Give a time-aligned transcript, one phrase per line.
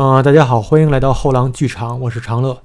[0.00, 2.58] 呃，大家好，欢迎来到后浪剧场，我是长乐。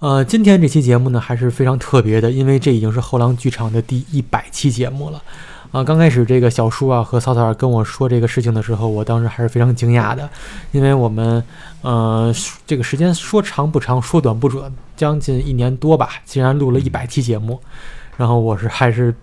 [0.00, 5.22] 呃，今天这期节目呢还是非常特别的，因为这已经是后浪剧场的第一百期节目了。
[5.70, 10.28] 啊，刚开始这个小叔啊和草草跟我说这个事情的时候，我当时还是非常惊讶的，
[10.72, 11.40] 因为我们
[11.82, 12.34] 呃
[12.66, 17.60] 这个时间说长不长，说短不短，将近一年多吧，竟然录了一百期节目，
[18.16, 19.14] 然后我是还是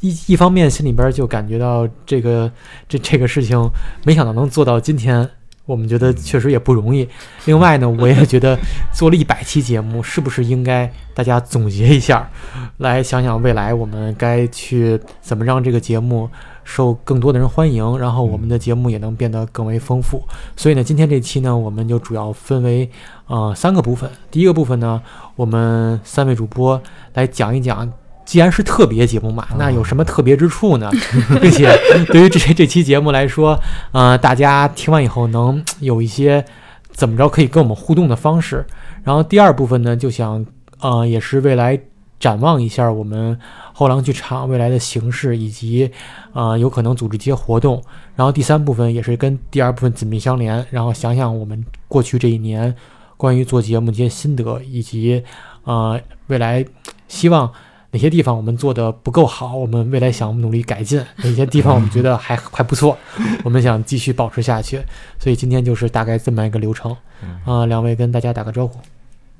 [0.00, 2.52] 一一方面心里边就感觉到这个
[2.86, 3.58] 这这个事情，
[4.04, 5.26] 没想到能做到今天。
[5.72, 7.08] 我们觉得确实也不容易。
[7.46, 8.58] 另外呢， 我也觉得
[8.92, 12.28] 做了一百期节目，是不是应该大家总结一下，
[12.78, 16.28] 来想想未来我们该去怎么让这个节目
[16.62, 20.22] 受更多的人欢迎，然后我们的节目也能变得更为丰富。
[20.56, 22.90] 所以呢，今天这期呢，我们就主要分为
[23.26, 24.10] 呃三个部分。
[24.30, 25.00] 第一个部分呢，
[25.36, 26.80] 我们三位主播
[27.14, 27.90] 来讲一讲。
[28.24, 30.90] 既然是特别节目嘛，那有什么特别之处呢？
[31.42, 31.68] 并且
[32.06, 33.58] 对于这这期节目来说，
[33.90, 36.44] 呃，大家听完以后能有一些
[36.92, 38.64] 怎么着可以跟我们互动的方式。
[39.02, 40.46] 然后第二部分呢，就想
[40.80, 41.78] 呃，也是未来
[42.20, 43.36] 展望一下我们
[43.72, 45.90] 后浪剧场未来的形式，以及
[46.32, 47.82] 呃有可能组织一些活动。
[48.14, 52.74] 然后第三部分也是跟第二部分紧密相连，然后想想我们过去这一年
[53.16, 55.22] 关于做节目一些心得，以及
[55.64, 56.64] 呃未来
[57.08, 57.50] 希望。
[57.92, 59.54] 哪些地方我们做的不够好？
[59.54, 61.04] 我们未来想努力改进。
[61.18, 62.96] 哪些地方我们觉得还还不错？
[63.44, 64.82] 我们想继续保持下去。
[65.18, 66.96] 所以今天就是大概这么一个流程。
[67.44, 68.80] 啊，两位跟大家打个招呼。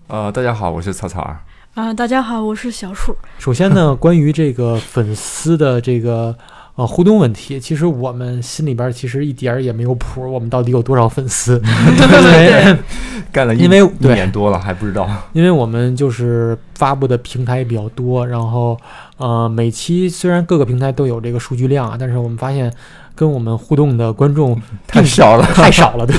[0.06, 1.40] 呃，大家好，我是草草儿。
[1.74, 3.16] 啊，大家好，我是小树。
[3.38, 6.36] 首先呢，关于这个粉丝的这个。
[6.74, 11.60] 呃，互动问题，其实我们心里边其实一点儿也没有谱，我们到底有多少粉丝？
[11.60, 12.76] 对，
[13.30, 15.06] 干了因为一年多了还不知道。
[15.34, 18.74] 因为我们就是发布的平台比较多，然后
[19.18, 22.72] 呃，每期虽然各个平台都有这个数据量啊，但是我们发现
[23.14, 26.06] 跟我们互动的观众 太少了，太少了。
[26.06, 26.16] 对，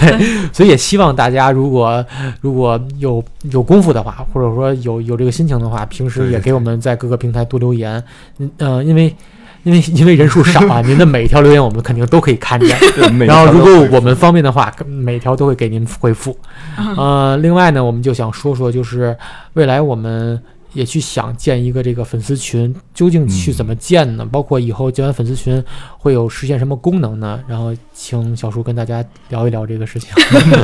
[0.53, 2.06] 所以也希望大家如果
[2.42, 8.03] 如果有有功夫的话，或者说有有这个心情的话，平时也给我们在各个平台多留言。
[8.38, 9.12] 嗯呃，因为。
[9.63, 12.78] 因为 因为人数少啊，您的每一条留言我们肯定都可以看见。
[13.25, 16.38] 然后如果我们方便的话，每条都会给您回复。
[16.97, 19.18] 呃，另外呢，我们就想说说，就是
[19.53, 20.41] 未来我们。
[20.73, 24.25] 也去想建一个这个粉丝群，究竟去怎么建呢？
[24.31, 25.63] 包括以后建完粉丝群
[25.97, 27.39] 会有实现什么功能呢？
[27.47, 30.09] 然后请小叔跟大家聊一聊这个事情。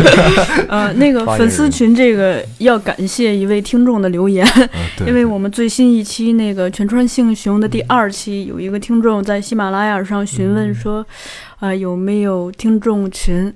[0.68, 4.46] 呃，那个粉丝群这个要感谢一位听众的留言，
[5.06, 11.06] 因为我们最新一期那个全川幸雄的第二期，有一个听众在喜马拉雅上询问说，
[11.60, 13.54] 啊有没有听众群？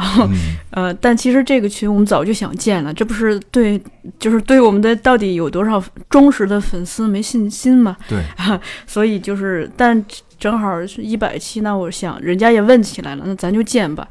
[0.00, 0.26] 然后，
[0.72, 3.78] 呃，但其实这个群我们早就想建了，这不是对，
[4.18, 7.94] 就是对我们的到底有多少忠实的粉丝没信心吗？
[8.08, 8.22] 对，
[8.86, 10.02] 所以就是，但
[10.38, 14.08] 正好是一百期，那我想人家也问起来了，那咱就建吧。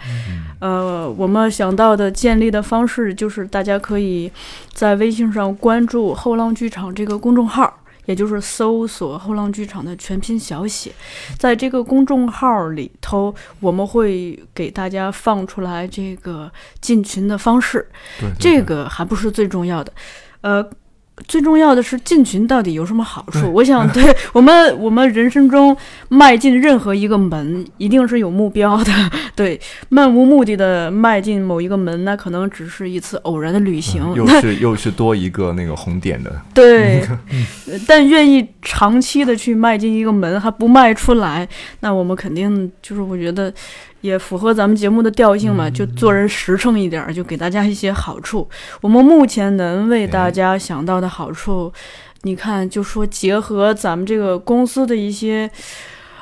[0.59, 4.31] 呃，我们想到的建立的方式就是大家可以
[4.71, 7.73] 在微信上关注“后浪剧场”这个公众号。
[8.09, 10.91] 也就是搜索“后浪剧场”的全拼小写，
[11.37, 17.87] 在这个公众号里头，我们会给大家放出来这个进群的方式。
[18.39, 19.93] 这个还不是最重要的，
[20.41, 20.67] 呃。
[21.27, 23.51] 最重要的是进群到底有什么好处？
[23.53, 25.75] 我想， 对我们我们人生中
[26.07, 28.91] 迈进任何一个门，一定是有目标的。
[29.35, 29.59] 对，
[29.89, 34.03] 漫无目的的迈进某一个门，那可能只是一次偶然的旅行。
[34.15, 36.41] 又是又是多一个那个红点的。
[36.53, 37.01] 对，
[37.87, 41.47] 但愿意长期的去迈进一个门还不迈出来，
[41.81, 43.53] 那我们肯定就是我觉得。
[44.01, 48.47] 也符合咱们节目的调性嘛，就做人实诚一点，就给大家一些好处。
[48.81, 51.71] 我们目前能为大家想到的好处，
[52.21, 55.49] 你看，就说结合咱们这个公司的一些，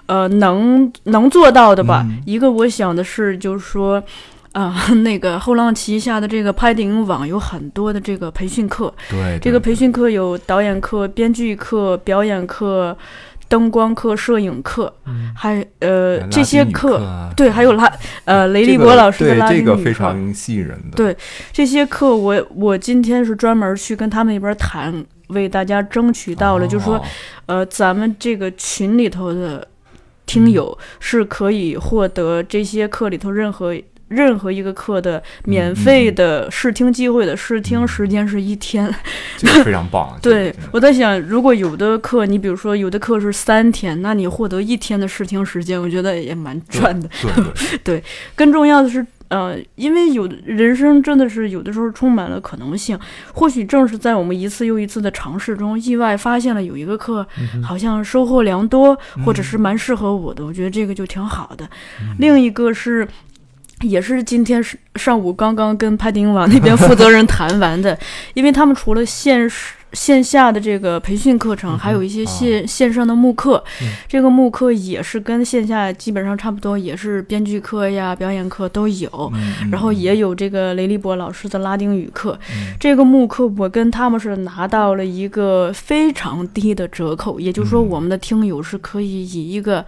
[0.07, 2.05] 呃，能能做到的吧。
[2.25, 4.03] 一个我想的是，就是说，
[4.53, 12.97] 啊， 那个后浪旗下的这个拍电影网有很多的这个培训课，对，这个培训课有导演课、编剧课、表演课。
[13.47, 14.93] 灯光课、摄影课，
[15.35, 17.01] 还呃这些课，
[17.35, 17.91] 对，还有拉
[18.25, 20.95] 呃雷利国老师的拉丁语课，这个非常吸引人的。
[20.95, 21.15] 对
[21.51, 27.03] 这些课，我我今天是专门去跟他们那边谈，为大家争取到了，就是说哦，
[27.45, 29.67] 呃，咱们这个群里头的
[30.25, 33.75] 听友是可以获得这些课里头任何。
[34.09, 38.93] 任何一个课的免费的试听机会的试听时间是一天，
[39.37, 40.17] 这个非常棒。
[40.23, 47.09] 对，我在想，如果有的课，你比如说有的课是三天，那你获得一天的试听时间，我觉得也蛮赚的。
[47.21, 48.03] 对 对，
[48.35, 52.97] 更重要的是，呃，因为有的人生真的是有的时候充满了可能性，
[53.33, 61.69] 或许正是在我们一次又一次的尝试中，意外发现了有一个课嗯好像收获良多，或者嗯是蛮适合我的，我觉得这个就挺好的。
[62.19, 63.05] 另一个是。
[63.81, 67.97] 也是今天是上午刚刚跟帕丁网那边负责人 谈完的，
[68.33, 73.87] 因为他们除了线实线下的这个培训课程，还有一些线、线上的慕课，嗯。
[74.07, 79.31] 这个慕课也是跟线下基本上差不多，也是编剧课呀、表演课都有。
[79.33, 82.73] 嗯然后也有这个雷利博老师的拉丁语课，嗯。
[82.79, 89.85] 这个慕课我跟他们是拿到了一个非常低的折扣，也就是说嗯我们的听友是可以以一个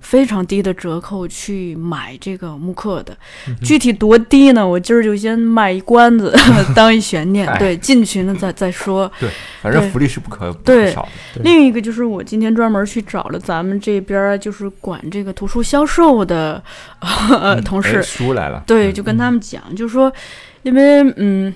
[0.00, 3.16] 非常低的折扣去买这个慕课的。
[3.46, 4.66] 嗯具体多低呢？
[4.66, 6.34] 我今儿就先卖一关子，
[6.74, 7.46] 当一悬念。
[7.46, 9.10] 哎对，进群了再再说。
[9.20, 9.28] 对，
[9.62, 11.02] 反正福利是不可不可对少
[11.34, 11.42] 的。
[11.42, 16.62] 另一个就是我今天专门去找了咱们这边儿就是管这个图书销售的
[17.64, 20.12] 同事哎，书来了，对，嗯就跟他们讲，就说，
[20.62, 21.52] 因为嗯，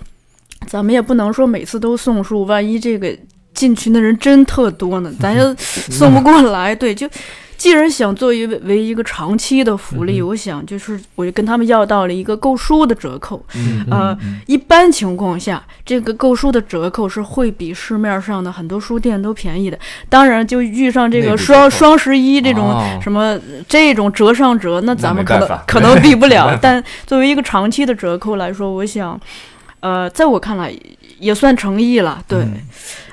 [0.67, 3.17] 咱们也不能说每次都送书，万一这个
[3.55, 6.75] 进群的人真特多呢，咱又送不过来。
[6.75, 7.09] 对，就
[7.63, 13.41] 既然想作为为一个长期的福利，嗯我想就是我就跟他们要到了一个购书的折扣。
[13.55, 19.79] 嗯呃嗯一般情况下，这个购书的折扣是会比市面上的很多书店都便宜的。
[20.09, 23.39] 当然，就遇上这个双双十一这种哦什么
[23.69, 26.27] 这种折上折，那咱们可能可能比不。
[26.33, 29.21] 了但作为一个长期的折扣来说，我想，
[29.81, 30.75] 呃，在我看来
[31.19, 32.25] 也算诚意了。
[32.27, 32.61] 对，嗯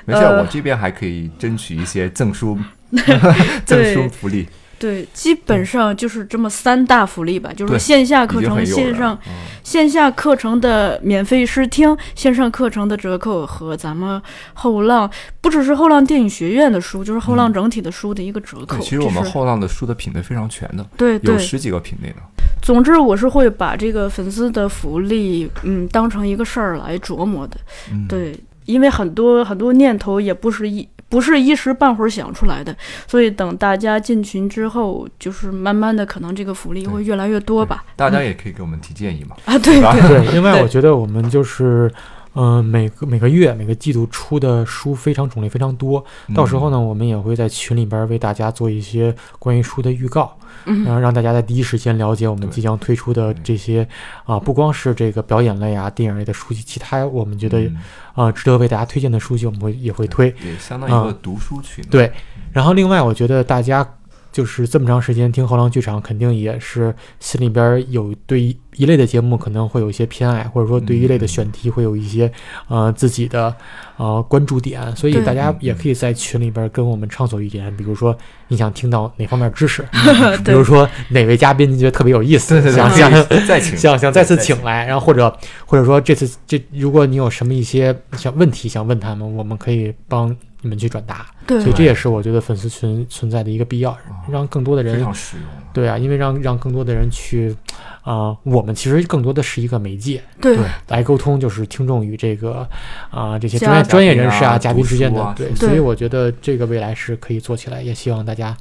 [0.06, 2.58] 没事，呃我这边还可以争取一些赠书
[3.64, 4.46] 赠书福利，
[4.78, 9.14] 对，基本上就是这么三大福利吧，就是线下课程、线上。
[9.26, 9.32] 嗯
[9.62, 14.20] 线下课程的免费试听，线上课程的折扣和咱们
[14.54, 15.08] 后浪
[15.40, 18.78] 不只是后浪电影学院的书，就是后浪整体的书的一个折扣。
[18.78, 22.16] 对，其实我们后浪的书的品类非常全的，对对有，十几个品类的。
[22.60, 27.56] 总之我是会把这个粉丝的福利，嗯，当成一个事儿来琢磨的。
[27.92, 28.34] 嗯，对，
[28.64, 32.74] 因为很多很多念头也不是一不是一时半会儿想出来的，
[33.06, 37.84] 所以等大家进群之后，就是慢慢的，可能这个福利会越来越多吧。
[37.96, 39.36] 大家也可以给我们提建议嘛。
[39.44, 41.92] 啊，对对，对， 另外我觉得我们就是，
[42.32, 46.04] 呃，每个每个月每个季度出的书非常种类非常多，
[46.34, 50.36] 到时候呢，我们也会在群里边为大家做一些关于书的预告，
[50.66, 53.86] 嗯然后让大家在第一时间了解我们即将推出的这些
[54.24, 57.78] 啊、不光是这个表演类啊、电影类的书籍，其他我们觉得嗯
[58.14, 60.28] 啊、值得为大家推荐的书籍，我们会也会推。
[60.44, 61.84] 也相当于一个读书群。
[61.90, 62.12] 对，
[62.52, 63.86] 然后另外我觉得大家
[64.32, 72.30] 就是这么长时间听后浪剧场，肯定也是心里边有对一一类的节目可能会有一些偏爱，或者说对一类的选题会有一些
[72.68, 73.54] 呃自己的
[73.96, 78.16] 呃关注点，所以大家也可以在群里边跟我们畅所欲言，比如说
[78.48, 79.84] 你想听到哪方面知识，
[80.44, 83.10] 比如说哪位嘉宾你觉得特别有意思， 想想
[83.46, 84.60] 再请，想想再次请。
[84.62, 85.34] 来，然后或者
[85.66, 91.26] 或者说这次这如果你有什么一些想问题想问他们，我们可以帮你们去转达。
[91.46, 91.60] 对。
[91.60, 93.96] 所以这也是我觉得粉丝群存在的一个必要，
[94.30, 95.46] 让更多的人常实用。
[95.72, 97.54] 对啊，因为让让更多的人去
[98.02, 100.56] 啊、我们其实更多的是一个媒介对。
[100.56, 100.64] 对。
[100.88, 102.68] 来沟通，就是听众与这个
[103.10, 108.56] 啊、这些专业专业人士啊、嘉宾之间的啊对，所以我觉得这个未来是可以做起来，也希望大家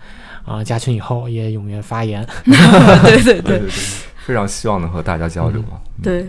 [0.46, 2.26] 啊、加群以后也踊跃发言。
[2.46, 3.62] 对对对。
[4.26, 5.82] 非常希望能和大家交流啊。
[5.98, 6.26] 嗯，对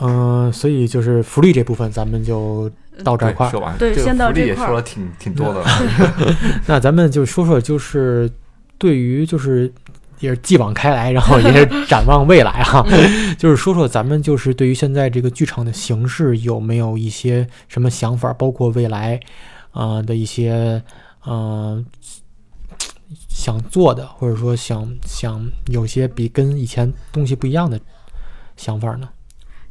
[0.00, 2.70] 嗯、所以就是福利这部分咱们就
[3.02, 3.50] 到这块儿。
[3.50, 5.66] 说完，对先到这块儿也说了挺挺多的了。
[6.66, 8.30] 那咱们就说说，就是
[8.78, 9.72] 对于就是
[10.20, 12.86] 也是继往开来，然后也是 展望未来哈、
[13.38, 19.20] 就是说说咱们就是对于现在这个剧场的形式有没有一些什么想法，包括未来
[19.72, 20.82] 啊、呃的一些
[21.24, 21.84] 呃
[23.28, 27.78] 想做的，或者说想想有些比跟以前东西不一样的
[28.56, 29.08] 想法呢？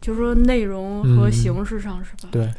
[0.01, 2.29] 就是说内容和嗯形式上是吧？
[2.31, 2.51] 对，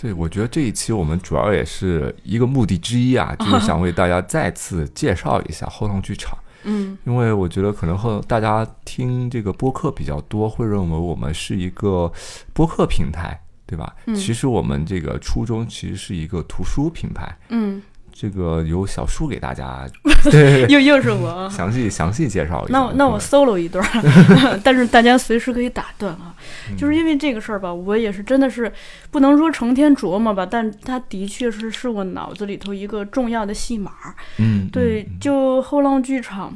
[0.00, 6.38] 对，我觉得这一期我们主要也是一个目的之一啊，就是 想为大家再次介绍一下后浪剧场。
[6.62, 12.10] 嗯因为我觉得可能后大家听这个播客比较多，会认为我们是一个
[12.52, 13.94] 播客平台，对吧？
[14.06, 17.82] 嗯其实我们这个初衷其实是一个图书品牌，嗯
[18.20, 19.86] 这个由小叔给大家
[20.30, 21.48] 对，又又是我啊。
[21.48, 22.78] 详细详细介绍一下。
[22.78, 24.00] 那我那我 solo 一段儿
[24.62, 26.34] 但是大家随时可以打断啊。
[26.68, 28.70] 嗯就是因为这个事儿吧，我也是真的是
[29.10, 33.90] 不能说成天琢磨吧，但它的确是是我脑子里头一个重要的戏码。
[34.38, 36.54] 嗯，对嗯，就后浪剧场，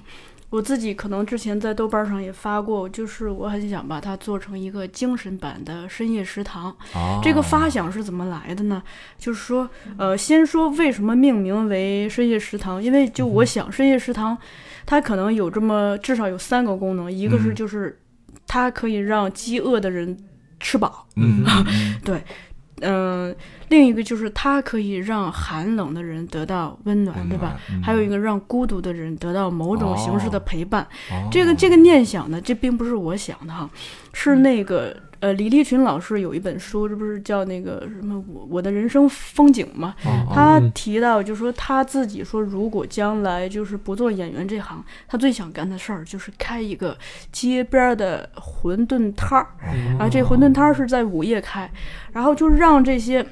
[0.54, 6.70] 我自己可能之前在豆瓣上也发过，就是我很想把它做成一个精神版的深夜食堂。
[6.94, 8.80] 哦这个发想是怎么来的呢？
[9.18, 14.38] 就是说，呃，先说为什么命名为深夜食堂，因为就我想，深夜食堂
[14.86, 17.54] 它可能有这么至少有三个功能，一个是嗯。
[17.56, 17.98] 就是
[18.46, 20.16] 它可以让饥饿的人
[20.60, 21.44] 吃饱，嗯
[22.04, 22.22] 对
[22.80, 23.36] 嗯嗯、
[23.74, 27.58] 另一个就是它可以让寒冷的人得到温暖，对吧？？
[27.68, 30.86] 嗯还有一个让孤独的人得到某种形式的哦陪伴。
[31.10, 33.68] 哦这个这个念想呢，这并不是我想的哈，
[34.12, 39.96] 是那个呃李立群老师有一本书，这不是叫那个什么我我的人生风景吗？
[40.32, 46.96] 他嗯提到就说他自己说，如果将来就是不做演员这行，他最想干的事儿就是开一个
[47.32, 49.48] 街边儿的馄饨摊儿。
[49.98, 51.68] 然后，这馄饨摊儿是在午夜开，
[52.12, 53.26] 然后就让这些。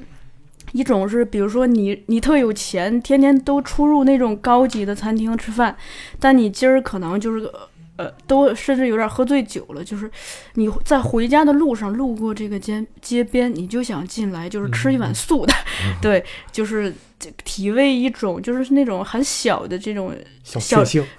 [0.73, 5.77] 一种是，比如说你你特有钱，天天都出入那种高级的餐厅吃饭，
[6.19, 10.11] 但你今儿可能就是个呃，都甚至有点喝醉酒了，就是
[10.55, 15.53] 你在回家的路上路过这个街街边，你就想进来就是吃一碗素的，
[16.01, 20.11] 对，就是这体味一种就是那种很小的这种，
[20.43, 20.59] 小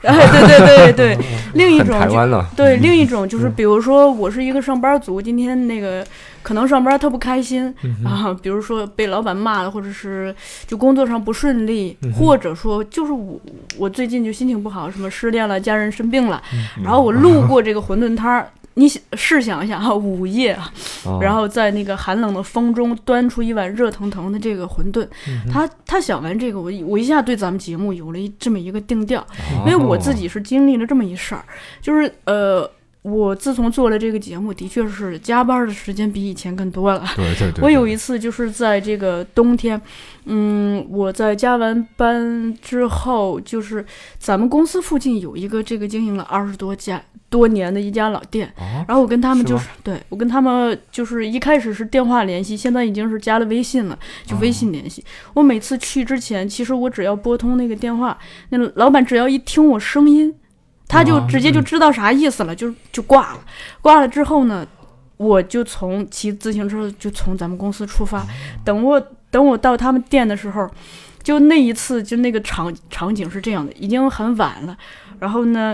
[0.02, 1.18] 哎，对对对对，
[1.54, 1.96] 另一种
[2.58, 6.04] 对，嗯另一种就是，嗯比如说我是一个上班族，今天那个
[6.44, 10.36] 可能上班特不开心嗯啊，比如说被老板骂了，或者是
[10.68, 13.40] 就工作上不顺利嗯，或者说就是我
[13.78, 16.84] 我最近就心情不好，什么失恋了，家人生病了，嗯。
[16.84, 18.52] 然后我路过这个馄饨摊儿。
[18.76, 20.58] 你想试想一下哈， 午夜
[21.22, 29.62] 然后在那个寒冷的风中端出一碗热腾腾的这个馄饨，嗯他他想完这个，我我一下对咱们节目有了一这么一个定调，哦。
[29.68, 31.46] 因为我自己是经历了这么一事儿，
[31.84, 32.68] 就是呃，
[33.04, 37.06] 我自从做了这个节目，的确是加班的时间比以前更多了。
[37.16, 39.80] 对对 对，我有一次就是在这个冬天，
[40.26, 43.86] 嗯，我在加完班之后，就是
[44.18, 55.04] 咱们公司附近有一个这个经营了二十多家多年的一家老店，哦然后我跟他们就是对我跟他们就是一开始是电话联系，现在已经是加了微信了，就微信联系。
[55.34, 58.18] 我每次去之前，其实我只要拨通那个电话，
[58.50, 60.34] 那老板只要一听我声音，
[60.88, 63.40] 他就啊直接就知道啥意思了，就就挂了。
[63.82, 64.66] 挂了之后呢，
[65.18, 68.26] 我就从骑自行车就从咱们公司出发，
[68.64, 69.00] 等我
[69.30, 70.70] 等我到他们店的时候。
[71.24, 74.78] 就那一次，就那个场场景是这样的，已经很晚了，
[75.20, 75.74] 然后呢，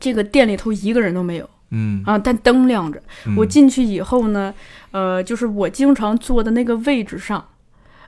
[0.00, 3.00] 这个店里头一个人都没有，嗯，啊，但灯亮着。
[3.26, 4.52] 嗯我进去以后呢，
[4.90, 7.46] 呃，就是我经常坐的那个位置上，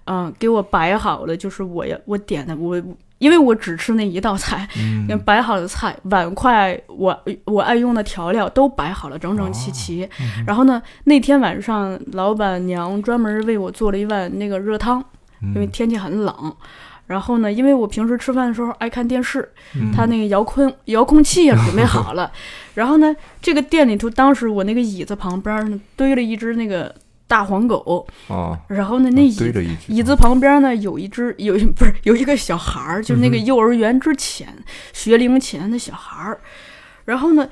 [0.07, 2.83] 嗯、给我摆好了，就是我要我点的，我
[3.23, 5.07] 因为我只吃那一道菜，嗯。
[5.25, 10.09] 摆好的菜，碗筷，我我爱用的调料都摆好了，整整齐齐。
[10.21, 10.45] 嗯。
[10.45, 15.03] 然后呢，那天晚上老板娘专门为我做了一碗那个热汤，
[15.41, 16.57] 因为嗯天气很冷。
[17.07, 19.93] 然后呢，因为我平时吃饭的时候爱看电视，嗯。
[19.93, 22.33] 他那个遥控遥控器也准备好了，
[22.75, 26.93] 然后呢，这个店里头当时我那个椅子旁边呢堆了一只那个
[27.33, 29.91] 大黄狗，哦，然后呢那椅堆着一只。
[29.91, 34.47] 椅子旁边呢有一只 有不是有一个小孩儿，就是那个幼儿园之前、
[34.93, 36.39] 学龄前的小孩儿，
[37.07, 37.49] 然后呢。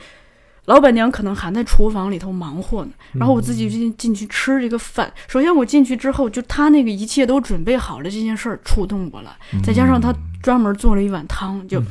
[0.67, 5.13] 老板娘可能还在厨房里头忙活呢，然后我自己就进进去吃这个饭。
[5.27, 11.83] 首先我进去之后，就他那个一切都准备好了这件事儿触动我了，再加上他专门做了一碗汤，就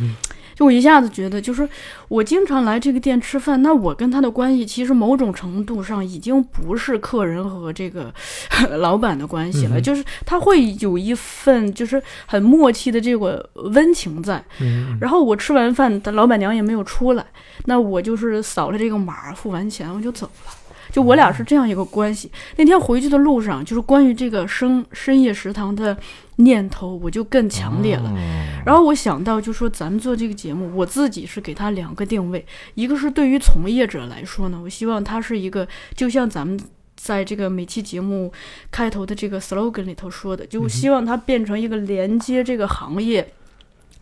[0.60, 1.68] 就我一下子觉得，就是
[2.10, 8.14] 我经常来这个店吃饭，那我跟他的关系其实某种程度上已经不是客人和这个
[8.80, 14.44] 老板的关系了，嗯就是他会有一份就是很默契的这个温情在。
[14.60, 17.26] 嗯然后我吃完饭，他老板娘也没有出来，
[17.64, 20.52] 那我就是扫了这个码，付完钱我就走了。
[20.92, 22.32] 就我俩是这样一个关系。
[22.58, 25.96] 那天回去的路上，就是关于这个深深夜食堂的
[26.40, 28.10] 念头，我就更强烈了。
[28.10, 28.18] 哦
[28.66, 35.66] 然后我想到，就说咱们做这个节目，我自己是给他两个定位，一个是对于从业者来说呢，我希望他是一个，
[35.96, 36.60] 就像咱们
[36.96, 38.32] 在这个每期节目
[38.70, 43.32] 开头的这个 slogan 里头说的，就希望它变成一个连接这个行业。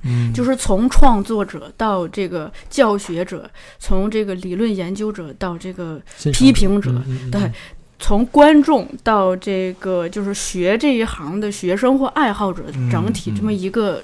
[0.03, 5.99] 嗯就是从创作者到这个教学者，从这个理论研究者到这个
[6.33, 7.01] 批评者，
[7.31, 7.51] 对
[7.99, 14.03] 从观众到这个就是学这一行的学生或爱好者，嗯整体这么一个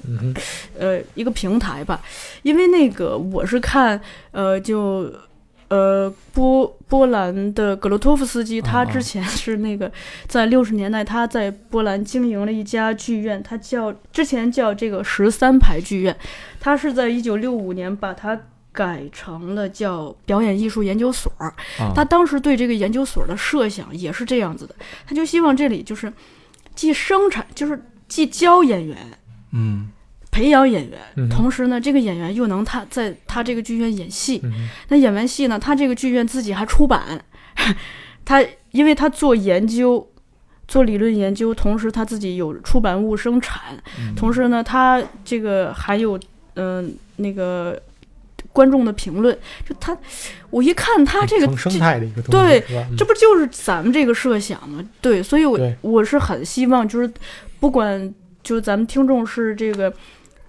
[0.78, 2.02] 呃一个平台吧，
[2.42, 4.00] 因为那个我是看
[4.32, 5.12] 呃就
[5.70, 8.86] 呃，波波兰的格罗托夫斯基，他啊。
[8.86, 9.92] 之前是那个
[10.28, 16.16] 在六十年代他在波兰经营了一家剧院，他叫之前叫这个十三排剧院，
[16.60, 18.40] 他是在一九六五年把它
[18.74, 21.32] 改成了叫表演艺术研究所。
[21.38, 21.54] 啊。
[21.96, 24.76] 他当时对这个研究所的设想也是这样子的，
[25.08, 26.12] 他就希望这里就是
[26.76, 28.98] 既生产，就是既教演员。
[29.54, 29.88] 嗯。
[30.32, 37.24] 培养演员，嗯同时呢，这个演员又能他在他这个剧院演戏，嗯那演完戏呢，他这个剧院自己还出版，
[38.26, 40.10] 他因为他做研究，
[40.68, 44.16] 做理论研究，同时他自己有出版物生产，嗯。
[44.16, 46.20] 同时呢，他这个还有
[46.56, 47.80] 嗯、那个
[48.52, 49.98] 观众的评论，就他，
[50.50, 52.64] 我一看他这个生态的一个东西，对？
[52.90, 54.84] 嗯这不就是咱们这个设想吗？
[55.02, 57.12] 对，所以我对我是很希望，就是
[57.60, 59.92] 不管就是咱们听众是这个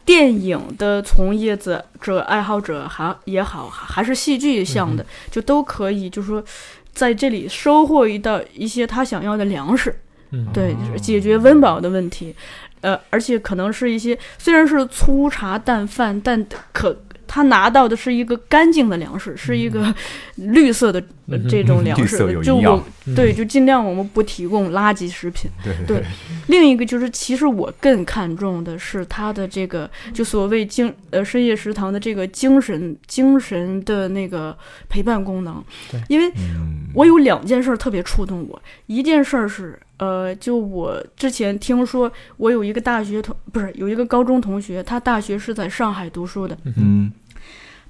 [0.05, 6.45] 电影的从业者者爱好者还也好，还是戏剧向的，嗯就都可以，就是说
[6.93, 9.95] 在这里收获一到一些他想要的粮食，
[10.33, 12.35] 嗯，对，就是解决温饱的问题。
[12.83, 16.95] 呃，而且可能是一些虽然是粗茶淡饭，但可
[17.35, 19.93] 他拿到的是一个干净的粮食，是一个
[20.37, 21.03] 绿色的
[21.49, 25.51] 这种粮绿食色有营养就我嗯对，就尽量我们不提供垃圾食品。
[25.65, 26.05] 对对
[26.47, 34.57] 另一个就是，其实我更看重的是他的这个，就所谓精呃深夜食堂的这个精神精神的那个
[34.89, 35.61] 陪伴功能
[35.91, 36.01] 对。
[36.09, 47.11] 因为嗯我有两件事儿特别触动我，一件事儿是呃，就我之前听说，我有一个大学同不是有一个高中同学，他大学是在上海读书的，嗯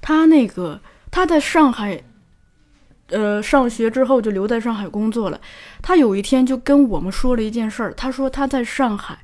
[0.05, 1.99] 他那个他在上海，
[3.07, 5.41] 呃，上学之后就留在上海工作了。
[5.81, 9.17] 他有一天就跟我们说了一件事儿，他说他在上海，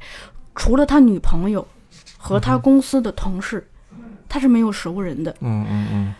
[0.55, 1.67] 除了他女朋友
[2.17, 3.67] 和他公司的同事，
[4.27, 5.31] 他是没有熟人的。
[5.41, 6.13] 嗯嗯嗯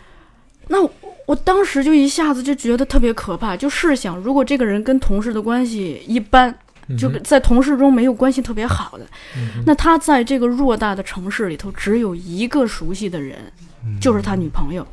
[0.68, 0.90] 那我
[1.26, 9.04] 我当时就一下子就觉得特别可怕，就试想，如果这个人跟同事的关系一般，嗯就在同事中没有关系特别好的，
[9.36, 13.68] 嗯那他在这个偌大的城市里头只有一个熟悉的人，嗯
[14.00, 14.86] 就是他女朋友。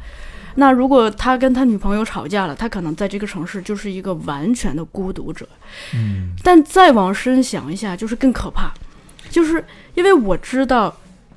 [0.56, 5.48] 那如果他跟他女朋友吵架了，他可能在这个城市就是一个完全的孤独者。
[5.94, 8.74] 嗯但再往深想一下，就是更可怕，
[9.30, 10.94] 就是因为我知道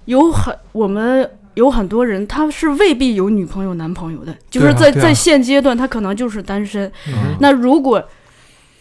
[0.06, 6.90] 有很我们有很多人他是未必有女朋友男朋友的，就是在、啊啊在现阶段他可能就是单身。
[7.06, 8.02] 嗯那如果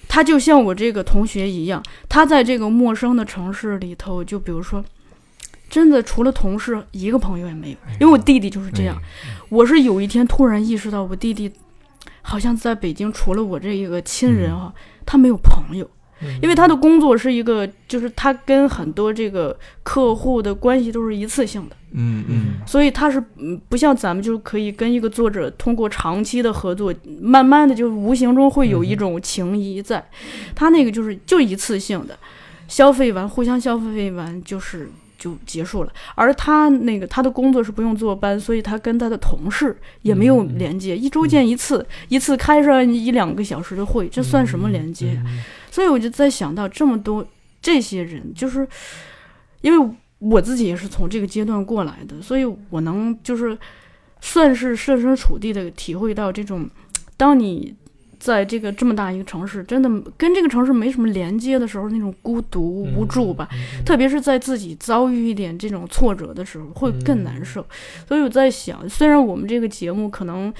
[0.07, 4.83] 他就像我这个同学一样，他在这个陌生的城市里头，就比如说，
[5.71, 7.77] 真的除了同事一个朋友也没有。
[7.99, 8.95] 因为我弟弟就是这样，
[9.49, 11.51] 我是有一天突然意识到，我弟弟
[12.21, 14.71] 好像在北京除了我这一个亲人啊，
[15.03, 15.83] 他没有朋友。
[15.85, 15.91] 嗯
[16.39, 30.07] 因为他的工作是一个，就是他跟很多这个客户的关系都是一次性的，嗯嗯所以他是嗯不像咱们就是可以跟一个作者通过长期的合作，慢慢的就无形中会有一种情谊在。
[30.53, 32.15] 他那个就是就一次性的，
[32.67, 35.93] 消费完互相消费完就是就结束了。
[36.15, 45.21] 而他那个他的工作是不用坐班，所以他跟他的同事也没有连接，一周见一次，一次开上一两个小时的会，这算什么连接？
[45.25, 47.25] 嗯所以我就在想到这么多
[47.61, 48.67] 这些人，就是
[49.61, 53.57] 因为我自己也是从这个阶段过来的，所以我能就是
[54.19, 56.69] 算是设身处地的体会到这种，
[57.15, 57.73] 当你
[58.21, 63.49] 在这个这么大一个城市，真的跟这个城市没什么连接的时候，那种孤独无助吧。
[63.51, 67.65] 嗯特别是在自己遭遇一点这种挫折的时候，会更难受。
[68.07, 70.53] 所以我在想，虽然我们这个节目可能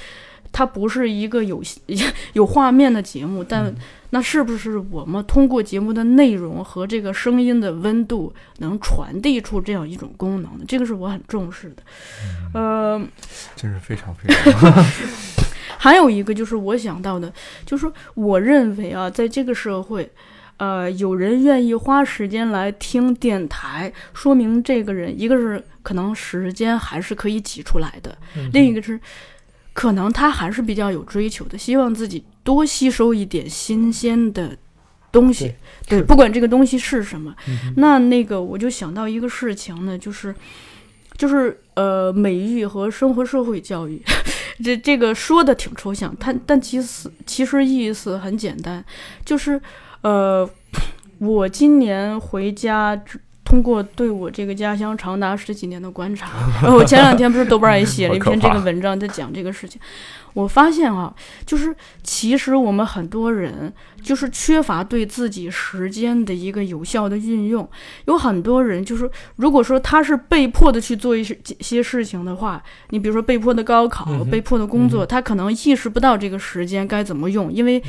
[0.51, 1.61] 它不是一个有
[2.33, 3.73] 有画面的节目，但
[4.09, 10.65] 那是不是我们通过节目的内容和这个声音的温度，能传递出这样一种功能呢？
[10.67, 11.83] 这个是我很重视的。
[12.53, 12.99] 呃，
[13.55, 14.83] 真是非常非常
[15.81, 17.33] 还有一个就是我想到的，
[17.65, 20.07] 就是说我认为啊，在这个社会，
[20.57, 28.99] 呃，有人愿意花时间来听电台，说明这个人一个是可能时间还是可以挤出来的，嗯另一个是
[29.73, 34.55] 可能他还是比较有追求的，希望自己多吸收一点新鲜的
[35.11, 35.55] 东西。
[35.87, 36.03] 对，是。
[36.05, 40.35] 不管这个东西是什么，嗯那那个我就想到一个事情呢，就是
[41.17, 44.01] 就是呃，美育和生活社会教育，
[44.63, 48.83] 这这个说的挺抽象，但但其实其实意思很简单，
[49.23, 49.61] 就是
[50.01, 50.49] 呃，
[51.19, 52.99] 我今年回家
[53.51, 56.29] 通过对我这个家乡长达十几年的观察，
[56.71, 59.79] 我前两天不是豆瓣也写了一篇这个文章，在讲这个事情。
[60.33, 61.13] 我发现啊，
[61.45, 67.69] 就是其实我们很多人就是缺乏对自己时间的一个有效的运用。
[68.05, 77.83] 有很多人就是，如果说他是被迫的去做一些些事情的话，你比如说被迫的高考、被迫的工作，他可能意识不到这个时间该怎么用，因为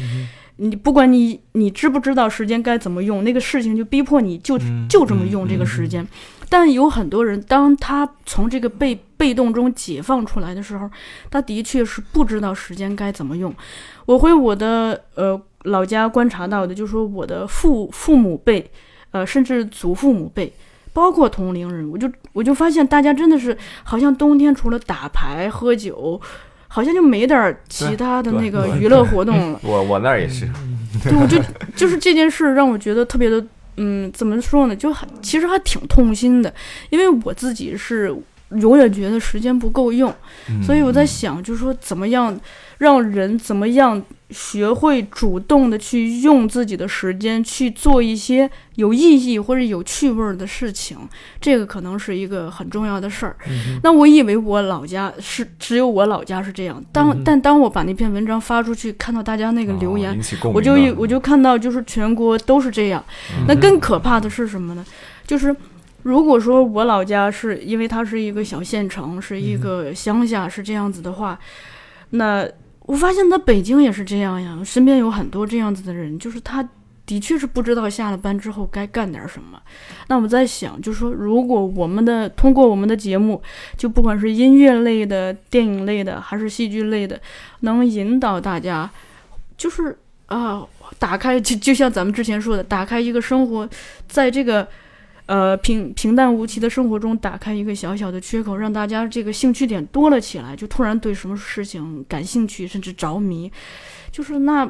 [0.57, 6.07] 你不管你你知不知道时间该怎么用，那个事情就逼迫你就就这么用这个时间。
[6.49, 10.91] 但有很多人，当他从这个被被动中解放出来的时候，
[11.31, 13.55] 他的确是不知道时间该怎么用。
[14.05, 18.71] 我回我的呃老家观察到的，就是说我的父父母辈，
[19.13, 20.53] 呃，甚至祖父母辈，
[20.93, 26.21] 包括同龄人，我就我就发现大家真的是好像冬天除了打牌喝酒，
[26.75, 29.61] 好像就没点其他的那个娱乐 活动了。
[29.63, 30.49] 我我那儿也是，
[31.05, 31.39] 对，我就
[31.77, 33.45] 就是这件事让我觉得特别的。
[33.77, 34.75] 嗯，怎么说呢？
[34.77, 36.53] 就还其实还挺痛心的，
[36.91, 38.15] 因为我自己是
[38.51, 40.15] 永远觉得时间不够用，
[40.63, 42.39] 所以我在想，就是说怎么样
[42.79, 44.03] 让人怎么样。
[44.33, 50.97] 学会主动的去用自己的时间去做一些有意义或者有趣味的事情，
[51.41, 53.37] 这个可能是一个很重要的事儿。
[53.83, 60.19] 那我以为我老家是只有我老家是这样，当但当我把那篇文章发出去，看到大家那个留言，
[60.55, 63.05] 我就我就看到就是全国都是这样。
[63.47, 64.85] 那更可怕的是什么呢？
[65.27, 65.55] 就是
[66.03, 71.39] 如果说我老家是因为它是一个小县城，是一个乡下，是这样子的话，
[72.11, 72.49] 那。
[72.93, 76.63] 我发现在北京也是这样呀，身边有很多这样子的人，就是他
[77.07, 79.59] 的确是不知道下了班之后该干点什么。
[80.09, 83.41] 那我在想，就是说，如果我们的通过我们的节目，
[83.79, 87.19] 就不管是音乐类的、电影类的，还是戏剧类的，
[87.61, 88.91] 能引导大家，
[89.57, 90.63] 就是啊，
[90.99, 93.67] 打开就就像咱们之前说的，打开一个生活，
[94.07, 94.69] 在这个。
[95.27, 103.51] 呃，平平淡无奇的生活中打开一个小小的缺口，让大家这个兴趣点多了起来，就突然对什么事情感兴趣，甚至着迷，
[104.11, 104.69] 就是那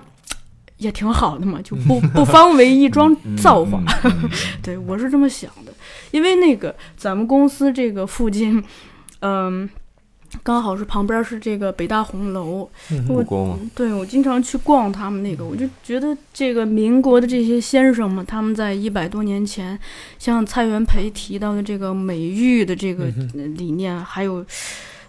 [0.76, 3.82] 也挺好的嘛，就不 不方为一桩造化。
[4.62, 5.72] 对我是这么想的，
[6.10, 8.62] 因为那个咱们公司这个附近，
[9.20, 9.68] 嗯。
[10.42, 12.68] 刚好是旁边是这个北大红楼，
[13.08, 19.78] 我对我经常去逛他们那个，我就觉得这个民国的这些先生们，他们在一百多年前，
[20.18, 23.04] 像蔡元培提到的这个美育的这个
[23.56, 24.44] 理念，还有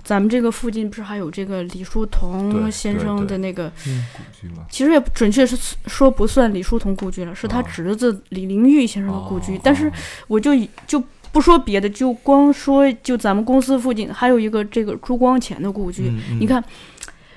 [0.03, 4.65] 咱们这个附近不是还有这个李叔同先生的那个故居吗？
[4.69, 5.57] 其实也准确是
[5.87, 9.91] 说不算李叔同故居了，是他侄子李玲玉先生的故居，但是
[10.27, 10.51] 我就
[10.85, 11.01] 就。
[11.33, 16.09] 不说别的，就光说就咱们公司附近还有一个这个朱光潜的故居。
[16.39, 16.63] 你看，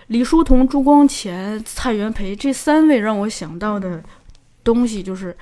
[0.09, 4.01] 李叔同、朱光潜、蔡元培这三位让我想到的
[4.63, 5.37] 东西，就是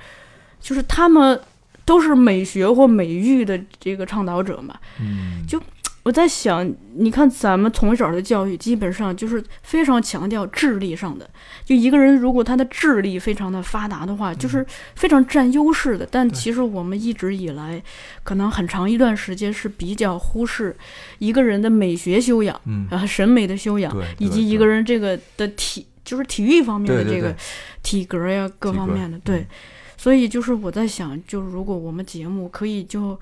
[0.59, 1.39] 就是他们
[1.83, 4.73] 都是美学或美育的这个倡导者嘛。
[4.99, 5.61] 嗯，就。
[6.05, 11.27] 我在想，你看咱们从小的教育，基本上就是非常强调智力上的。
[11.65, 14.63] 就一个人如果他的智力非常的发达的话，就是
[14.95, 16.07] 非常占优势的。
[16.11, 17.81] 但其实我们一直以来，
[18.23, 20.77] 可能很长一段时间是比较忽视
[21.17, 22.55] 一个人的美学修养，
[22.91, 27.35] 啊，审美的修养，以及一个人这个的体，就是体育方面的这个
[27.81, 29.17] 体格呀，各方面的。
[29.23, 29.43] 对，
[29.97, 33.19] 所以就是我在想，就如果我们节目可以就。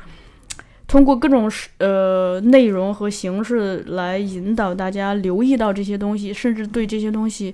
[0.93, 7.51] 通过各种呃内容和形式来引导大家留意到这些东西，甚至对这些东西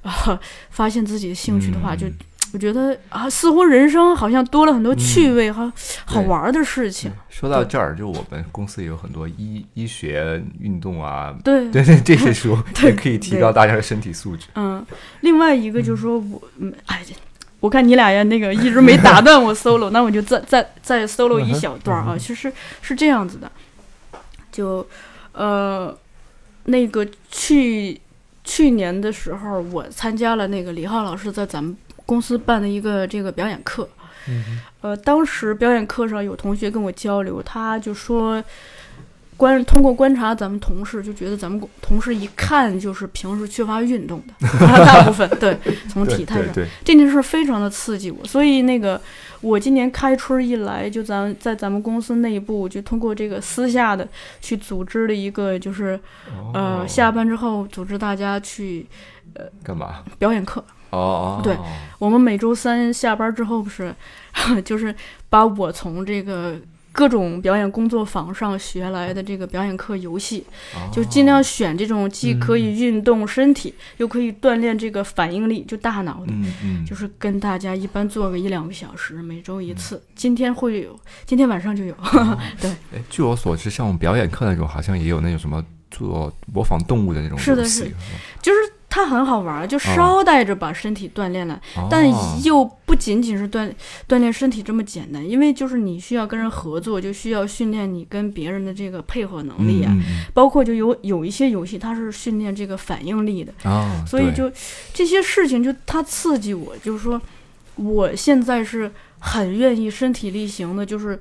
[0.00, 2.06] 啊发现自己的兴趣的话，就
[2.54, 5.70] 我觉得啊，似乎人生好像多了很多趣味和
[6.06, 7.12] 好玩的事情。
[7.28, 14.46] 说到这儿，就我们公司也有很多医医学、运动啊，对对对，这些书 也可以提高大家的身体素质。
[14.54, 14.82] 嗯，
[15.20, 17.02] 另外一个就是说我嗯哎。
[17.60, 22.16] 我看你俩呀，那个一直没打断我 solo， 那我就再再再 solo 一小段啊。
[22.18, 23.50] 其实是这样子的，
[24.52, 24.86] 就
[25.32, 25.96] 呃，
[26.64, 28.00] 那个去
[28.44, 33.88] 去年的时候，我参加了那个李浩老师在咱们公司办的一个这个表演课。
[34.80, 38.42] 呃，当时表演课上有同学跟我交流，他就说。
[39.38, 44.34] 观通过观察咱们同事，就觉得咱们同事一看就是平时缺乏运动的，
[44.84, 45.56] 大部分对，
[45.88, 46.52] 从体态上，
[46.84, 48.24] 这件事非常的刺激我。
[48.24, 49.00] 所以那个
[49.40, 54.08] 我今年开春一来，就咱在咱们公司内部，就通过这个私下的
[54.40, 55.98] 去组织了一个，就是
[56.52, 58.84] 呃下班之后组织大家去
[59.34, 61.56] 呃干嘛表演课哦哦，对
[62.00, 63.94] 我们每周三下班之后不是，
[64.66, 64.92] 就是
[65.30, 66.56] 把我从这个。
[66.98, 76.32] 各种表演工作坊上学来的这个表演课游戏，哦就尽量选这种既可以运动身体，又可以锻炼这个反应力，就大脑的。
[76.32, 80.02] 嗯嗯，就是跟大家一般做个一两个小时，每周一次。
[80.16, 81.94] 今天会有，今天晚上就有。
[82.60, 87.88] 对，哎，据我所知，像我们表演课那种，好像也有那种什么做模仿动物的那种是的是
[88.42, 88.58] 就是
[88.90, 93.70] 它很好玩儿，就捎带着把身体锻炼了，但哦又不仅仅是锻
[94.08, 99.94] 锻炼身体这么简单，因为就是你需要跟人合作，就需要训练你跟别人的这个配合能力啊，
[100.32, 103.52] 包括就有有一些游戏它是训练这个反应力的，
[104.06, 104.50] 所以就
[104.94, 107.20] 这些事情就它刺激我，就是说
[107.76, 111.20] 我现在是很愿意身体力行的，就是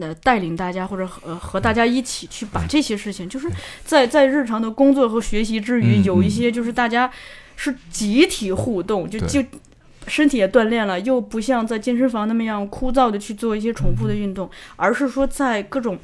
[0.00, 0.08] 呃。
[0.08, 3.48] 呃，带领大家或者和和大家一起去把这些事情，就是
[3.84, 6.30] 在在日常的工作和学习之余，嗯有一嗯。
[6.30, 7.10] 些就是大家
[7.56, 9.44] 是集体互动，就就
[10.06, 15.98] 身体也锻炼了，又不像在健身房那么样枯燥的去做一些重复的运动，而是说在各种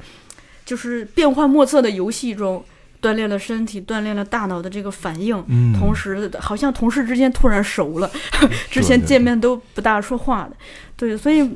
[0.65, 2.63] 就是变幻莫测的游戏中
[3.01, 8.09] 锻炼了身体，锻炼了大脑的这个反应，嗯，同时好像同事之间突然熟了，
[8.69, 10.55] 之前见面都不大说话的，
[10.95, 11.49] 对，所以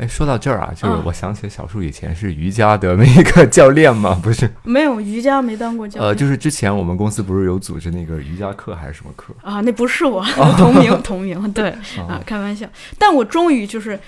[0.00, 4.48] 哎，说到这儿啊，就是嗯我想起小树以前是瑜伽的那个 教练嘛，不是？
[4.64, 6.08] 没有瑜伽没当过教练。
[6.08, 9.34] 呃，就是之前我们公司不是有组织那个瑜伽课还是什么课？
[9.42, 10.24] 啊，那不是我，
[10.56, 12.66] 同名同名，对啊啊，，开玩笑。
[12.98, 13.98] 但我终于就是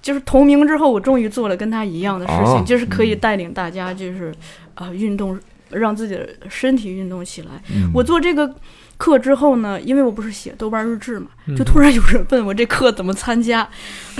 [0.00, 4.34] 就是同名之后，我终于做了跟他一样的事情，哦就是可以嗯带领大家就是
[4.74, 5.38] 啊、运动，
[5.70, 7.48] 让自己的身体运动起来。
[7.74, 8.50] 嗯我做这个
[8.98, 13.66] 课之后呢，因为我不是写豆瓣日志嘛，嗯就突然有人问我这课怎么参加，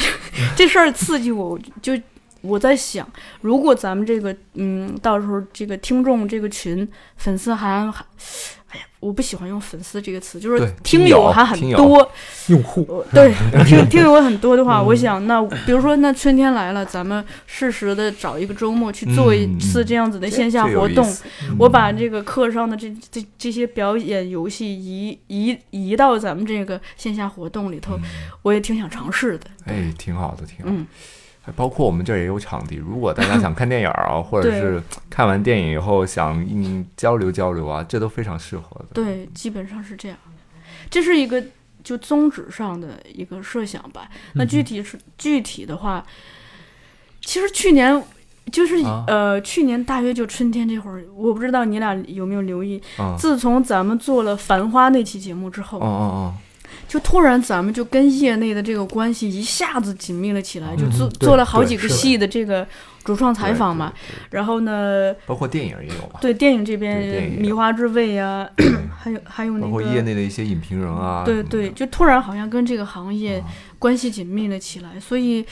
[0.56, 1.92] 这事儿刺激我，就
[2.40, 3.08] 我在想，
[3.40, 8.04] 如果咱们这个嗯，到时候这个听众这个群粉丝还还，
[8.68, 12.10] 哎呀，我不喜欢用粉丝这个词，就是听听友友还很多，
[12.48, 21.10] 用户呃对，听 听友很多的话，嗯我想那比如说那春天来了，咱们适时的找一个周末去做一次嗯这样子的线下活动。
[21.58, 28.02] 我把这个课上的这这这些表演游戏移移移到咱们这个线下活动里头，嗯
[28.42, 29.46] 我也挺想尝试的。
[29.64, 30.70] 哎，挺好的，挺好的。
[30.70, 31.17] 嗯，还
[31.56, 38.86] 包括我们这儿也有场地，如果大家想看电影啊，或者是看完电影以后想嗯交流交流啊，这都非常适合的。
[38.92, 40.16] 对，基本上是这样。
[40.90, 41.42] 这是一个
[41.82, 44.08] 就宗旨上的一个设想吧。
[44.34, 46.04] 那具体是具体的话，
[47.20, 48.02] 其实去年。
[48.50, 52.82] 就是、啊呃，去年大约就春天这会儿，我不知道你俩有没有留意。
[52.98, 56.34] 嗯，自从咱们做了《繁花》那期节目之后，哦哦
[56.88, 62.66] 就突然咱们就跟业内的这个关系一下子紧密了起来，就嗯做对做了好几个戏的这个
[63.04, 63.92] 主创哦，采访嘛。
[64.30, 68.48] 然后呢，包括电影也有嘛，对电影这边影《迷花之味》 呀，
[68.98, 73.46] 还有还有那包括业个，内的一些影评人啊，对对，就突然好像跟这个行业啊
[73.78, 74.98] 关系紧密了起来。
[74.98, 75.44] 所以，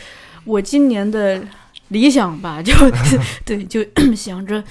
[0.44, 1.42] 我今年的
[1.88, 2.72] 理想吧，就
[3.44, 3.84] 对，就
[4.16, 4.64] 想着。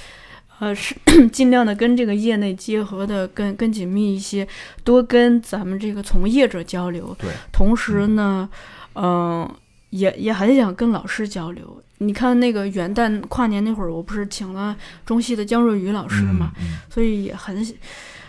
[0.60, 0.96] 呃，是
[1.32, 4.48] 尽量的跟这个业内结合的更更紧密一些，
[4.84, 8.50] 多跟咱们这个从业者交流，对，同时呢，
[8.94, 9.50] 嗯、
[9.90, 11.82] 也也很想跟老师交流。
[12.00, 16.78] 你看那个元旦跨年那会儿，我不是请了中戏的姜若愚老师嘛，嗯嗯。
[16.90, 17.66] 所以也很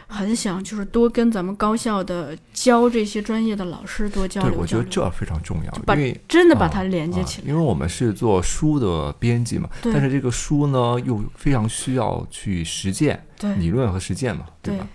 [0.09, 7.49] 很想就是多跟咱们高校的教这些专业的老师多交对，流我觉得，这非常重要，把因为啊真的把它连接啊起来。
[7.49, 14.87] 因为我们是做书的编辑嘛，但是这个书呢又非常需要去实践，对理论和实践嘛，对吧？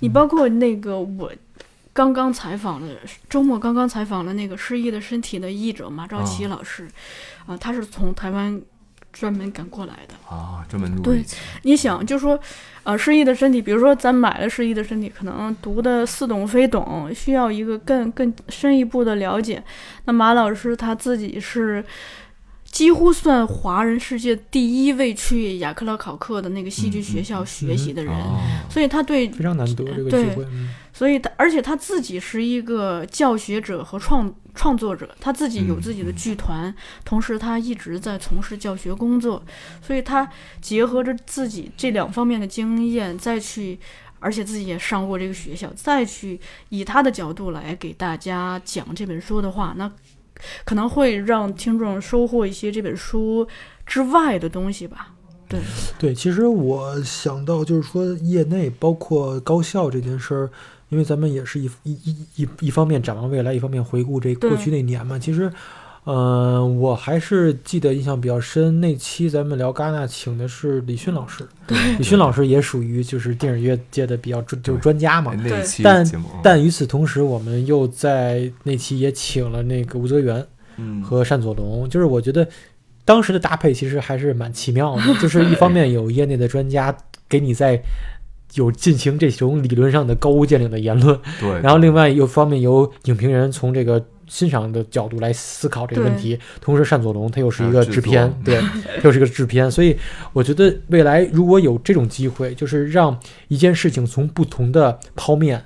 [0.00, 1.32] 你包括那个我
[1.92, 2.94] 刚刚采访了，
[3.30, 6.86] 周末刚刚采访了那个失忆的身体的译者马兆琪啊老师，
[7.46, 8.60] 啊、他是从台湾
[9.18, 10.14] 专门赶过来的。
[10.28, 11.24] 啊，专门录对
[11.62, 12.38] 你想，就说，
[12.82, 19.62] 呃，失忆的身体，比如说咱买了失忆的身体，可能读的似懂非懂，需要一个更更深一步的了解。
[20.04, 21.84] 那马老师他自己是
[22.76, 30.68] 几乎算华人世界第一位去雅克拉考克的那个戏剧学校学习的人，哦，所以他对非常难得这个对机会，嗯。
[30.92, 39.42] 所以他，而且他自己是一个教学者和创创作者，他自己有自己的剧团，同时他一直在从事教学工作，
[39.80, 40.28] 所以他
[40.60, 43.78] 结合着自己这两方面的经验，再去，
[44.20, 49.90] 而且自己也上过这个学校，再去以他的角度来给大家讲这本书的话，那
[50.64, 53.46] 可能会让听众收获一些这本书
[53.84, 55.12] 之外的东西吧。
[55.48, 55.60] 对，
[55.98, 60.50] 对，其实我想到就是说，业内包括高校这件事儿，
[60.88, 65.16] 因为咱们也是一一一一一方面展望未来，一方面回顾这过去那年嘛。
[65.18, 65.52] 其实，
[66.06, 71.44] 呃，我还是记得印象比较深，那期咱们聊戛纳请的是李迅老师，
[71.98, 75.32] 李迅老师也属于就是电影乐界的比较专就是专家嘛。
[75.34, 75.40] 哎。
[75.42, 81.02] 那期但节目，但与此同时，我们又在那期也请了那个吴泽源嗯。
[81.02, 82.46] 和单佐龙，就是我觉得
[83.04, 86.96] 当时的搭配其实还是蛮奇妙的， 就是一方面有业内的专家
[87.28, 87.82] 给你在
[88.54, 98.60] 有进行这种理论上的高屋建瓴的言论，对，然后另外一方面有影评人从这个欣赏的角度来思考这个问题，同时单佐龙他又是一个制片， 对，
[99.04, 99.96] 又是一个制片，所以
[100.32, 105.64] 我觉得未来如果有这种机会，就是让一件事情从不同的剖面，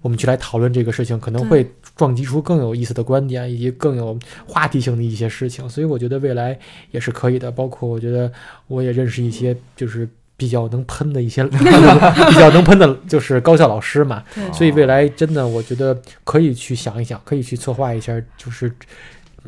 [0.00, 6.58] 我们去来讨论这个事情，可能会撞击出更有意思的观点，以及更有话题性的一些事情，所以我觉得未来
[6.90, 7.50] 也是可以的。
[7.50, 8.30] 包括我觉得
[8.66, 10.08] 我也认识一些就是。
[10.42, 18.72] 比较能喷的一些， 比较能喷的就是高校老师嘛，所以未来真的我觉得可以去想一想，可以去策划一下，就是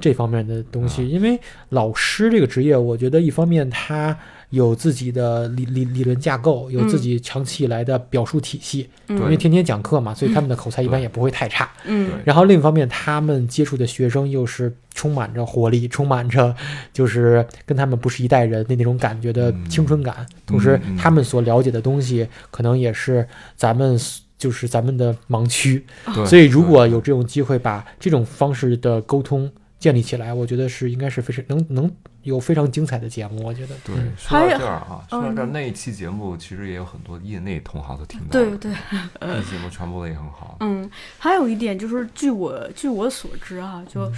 [0.01, 1.09] 这方面的东西。
[1.09, 1.37] 因为
[1.71, 4.17] 老师这个职业，我觉得一方面他
[4.55, 11.71] 有自己的理理理论架构，有自己长期以来的表述体系，因为天天讲课嘛，所以他们的口才一般也不会太差。
[11.85, 14.75] 嗯，然后另一方面，他们接触的学生又是。
[14.97, 16.55] 充满着活力，充满着
[16.93, 20.25] 就是跟他们不是一代人的那种感觉的青春感。
[20.47, 23.99] 同时，他们所了解的东西可能也是咱们
[24.39, 25.85] 就是咱们的盲区。
[26.25, 31.91] 所以，如果有这种机会把这种方式的沟通建立起来，我觉得是应该是非常能能
[32.25, 33.43] 有非常精彩的节目。
[33.45, 33.95] 我觉得对。
[34.19, 38.57] 说到这儿啊，说到这儿那一期节目其实也有很多业内同行都听到了。
[38.57, 38.77] 对对。
[39.21, 40.57] 那节目传播的也很好。
[40.61, 44.11] 嗯，还有一点就是，据我据我所知啊，就。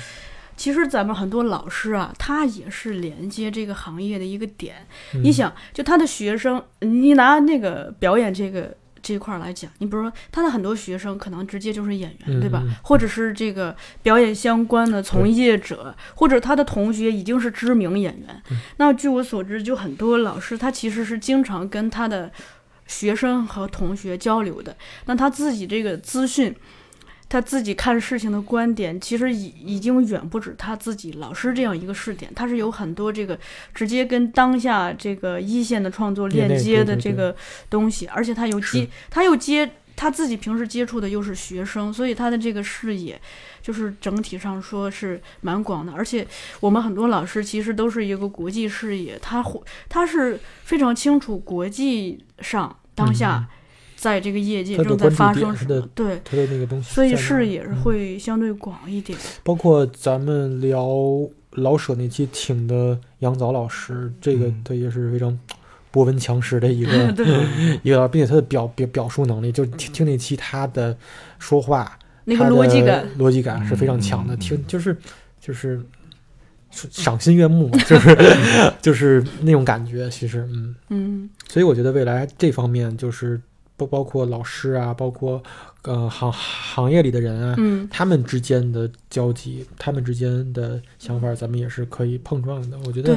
[0.58, 4.74] 其实咱们很多老师啊，他也是连接这个行业的一个点。
[5.22, 8.74] 你想，就他的学生，你拿那个表演这个
[9.14, 12.60] 这块来讲，你比如说他的很多学生可能直接就是演员，对吧？
[12.82, 18.42] 或者是这个表演相关的从业者，或者他的同学已经是知名演员。
[18.78, 22.32] 那据我所知，就很多老师他其实是经常跟他的
[22.88, 24.76] 学生和同学交流的。
[25.04, 26.52] 那他自己这个资讯。
[27.28, 33.36] 他自己看事情的观点，其实已已经远不止他自己老师这样一个视点，他是有很多这个
[33.74, 37.34] 直接跟当下这个一线的创作链接的这个
[37.68, 43.20] 东西，而且他又接，他又接他自己平时接触的又是学生，所以他的这个视野
[43.60, 45.92] 就是整体上说是蛮广的。
[45.92, 46.24] 而且
[46.60, 49.44] 我们很多老师其实都是一个国际视野，他
[49.88, 53.48] 他是非常清楚国际上当下。
[54.06, 55.88] 在这个业界正在发生什么？
[55.92, 59.18] 对，他的那个东西，所以视野是会相对广一点。
[59.42, 60.88] 包括咱们聊
[61.50, 65.36] 老舍那期请的杨早老师，这个他也是非常
[65.90, 66.92] 博闻强识的一个
[67.82, 70.96] 一个，并且他的表表表述能力，就听听那期他的
[71.40, 74.96] 说话，那个逻辑感逻辑感是非常强的，听就是
[75.40, 75.84] 就是
[76.70, 78.16] 赏心悦目，就是
[78.80, 80.08] 就是那种感觉。
[80.10, 83.40] 其实，嗯嗯，所以我觉得未来这方面就是。
[83.76, 85.42] 不包括老师啊，包括
[85.82, 92.78] 呃行行业里的人啊，嗯，他们之间的交集，他们之间的想法，咱们也是可以碰撞的。
[92.86, 93.16] 我觉得，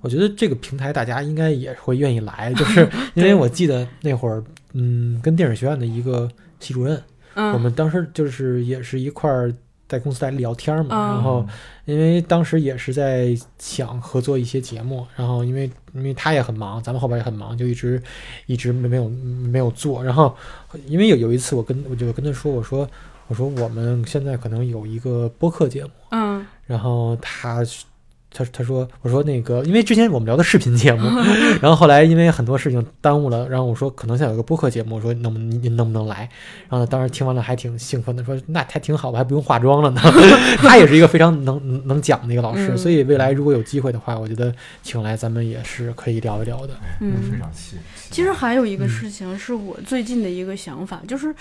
[0.00, 4.42] 我觉得这个平台大家应该也会愿意来，就是 因为我记得那会儿，
[4.72, 7.02] 嗯，跟电影学院的一个系主任，
[7.34, 9.52] 我们当时就是也是一块儿。
[9.88, 11.46] 在公司在聊天嘛，然后
[11.84, 18.02] 因为当时也是在想合作一些节目，然后因为因为他也很忙，咱们后边也很忙，就一直
[18.46, 20.02] 一直没没有没有做。
[20.02, 20.34] 然后
[20.86, 22.88] 因为有有一次我跟我就跟他说，我说
[23.28, 27.64] 我说我们现在可能有一个播客节目，嗯，然后他。
[28.36, 31.08] 他他说我说那个，因为之前我们聊的视频节目，
[31.62, 36.28] 然后后来因为很多事情耽误了，然后我说可能想有个播客节目，我说能不能您能不能来？
[36.68, 40.02] 然后当时听完了还挺兴奋的，说那还挺好我，还不用化妆了呢。
[40.58, 46.74] 他也是一个非常能能讲的一个老师，所以未来如果有机会的话，我觉得请来咱们也是可以聊一聊的。
[47.00, 47.76] 嗯，非常细。
[48.10, 51.34] 其实还有一个事情是我最近的一个想法，就是。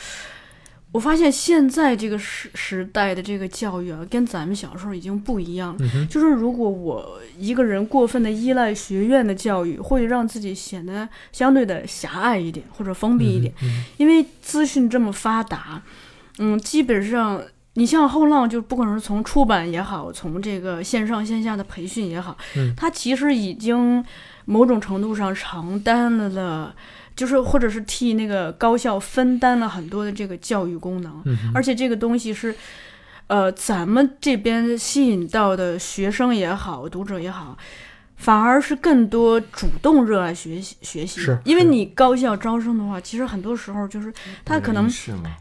[0.95, 6.05] 我发现现在这个时时代的这个教育啊，跟咱们小时候已经不一样了。
[6.10, 13.53] 就是如果我一个人过分的依赖学院的教育，会让自己显得相对的狭隘一点或者封闭一点。
[13.97, 15.81] 因为资讯这么发达，
[16.38, 22.38] 嗯，基本上你像后浪，就不管是从出版也好，从这个线上线下的培训也好，
[22.77, 24.01] 它其实已经
[24.45, 26.75] 某种程度上承担了了。
[27.15, 31.23] 就是或者是替那个高校分担了很多的这个教育功能，
[31.54, 32.54] 而且这个东西是，
[33.28, 37.58] 呃，咱们这边吸引到的学生也好，读者也好。
[38.17, 44.12] 反而是更多主动热爱学习学习，因为你高校招生的话，其实很多时候就是
[44.43, 44.89] 他可能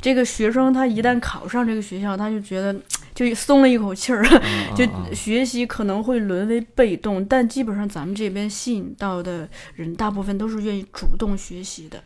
[0.02, 2.74] 这个学生他一旦考上这个学校，他就觉得
[3.14, 4.22] 就松了一口气儿，
[4.74, 4.84] 就
[5.14, 7.24] 学习可能会沦为被动。
[7.24, 12.02] 但基本上咱们这边吸引到的人，大部分都是愿意主动学习的。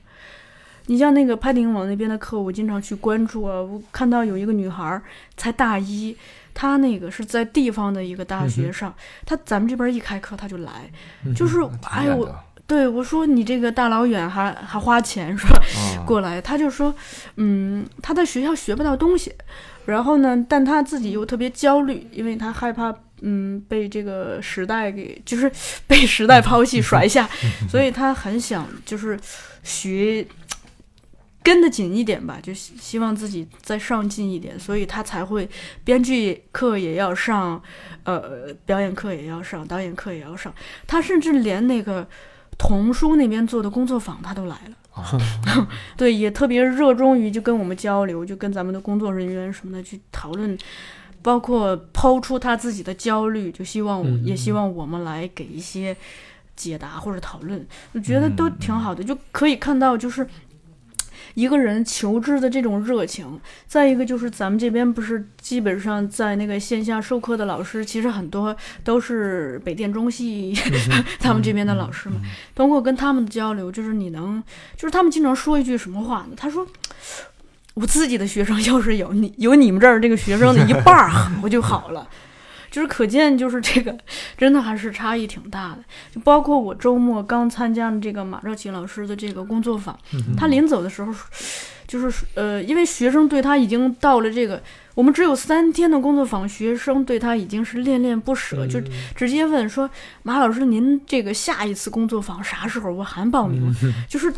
[0.87, 3.61] 你像那个拍顶网那边的课，我经常去关注啊。
[3.61, 5.03] 我看到有一个女孩儿
[5.37, 6.17] 才大一，
[6.59, 8.93] 她那个是在地方的一个大学上，
[9.25, 10.91] 他咱们这边一开课他就来，
[11.37, 15.63] 就是哎呦，我对我说你这个大老远还还花钱是吧？
[16.05, 16.93] 过来，他就说，
[17.37, 19.33] 嗯，他在学校学不到东西，
[19.87, 22.93] 然后呢，但他自己又特别焦虑，因为他害怕。
[23.21, 25.51] 嗯，被这个时代给就是
[25.89, 27.29] 被时代抛弃甩下，
[27.69, 29.19] 所以他很想就是
[29.65, 30.25] 学
[31.49, 35.49] 跟得紧一点吧，就希望自己再上进一点，所以他才会
[35.83, 37.63] 编剧课也要上，
[38.05, 40.53] 呃，表演课也要上，导演课也要上。
[40.87, 42.07] 他甚至连那个
[42.59, 50.59] 童书那边做的工作坊他都来了， 对，也特别热衷于就跟我们交流，就跟咱们的工作人员什么的去讨论。
[51.21, 55.95] 包括抛出他自己的焦虑，就希望也希望我们来给一些
[56.55, 60.25] 解答或者讨论，我觉得都挺好的，就可以看到就是
[61.35, 63.41] 一个人求知的这种热情。
[63.67, 70.55] 再一个就是咱们这边不是基本上在那个线下授课的老师，其实很多都是北电中戏
[71.21, 72.17] 他们这边的老师嘛。
[72.55, 74.43] 通过跟他们的交流，就是你能，
[74.77, 76.35] 就是他们经常说一句什么话呢？
[76.37, 76.67] 他说。
[77.75, 82.09] 我自己的学生要是有你有你们这儿这个学生的一半儿 我就好了，
[82.79, 83.99] 就是可见就是这个
[84.37, 85.79] 真的还是差异挺大的。
[86.15, 89.99] 就包括我周末刚参加了这个马兆奇老师的这个工作坊，
[90.37, 91.13] 他临走的时候
[91.89, 94.63] 就是呃，因为学生对他已经到了这个
[94.95, 98.81] 我们只有三天的工作坊，学生对他已经是恋恋不舍，就
[99.17, 99.91] 直接问说
[100.23, 102.93] 马老师您这个下一次工作坊啥时候？
[102.93, 103.75] 我还报名，
[104.09, 104.33] 就是。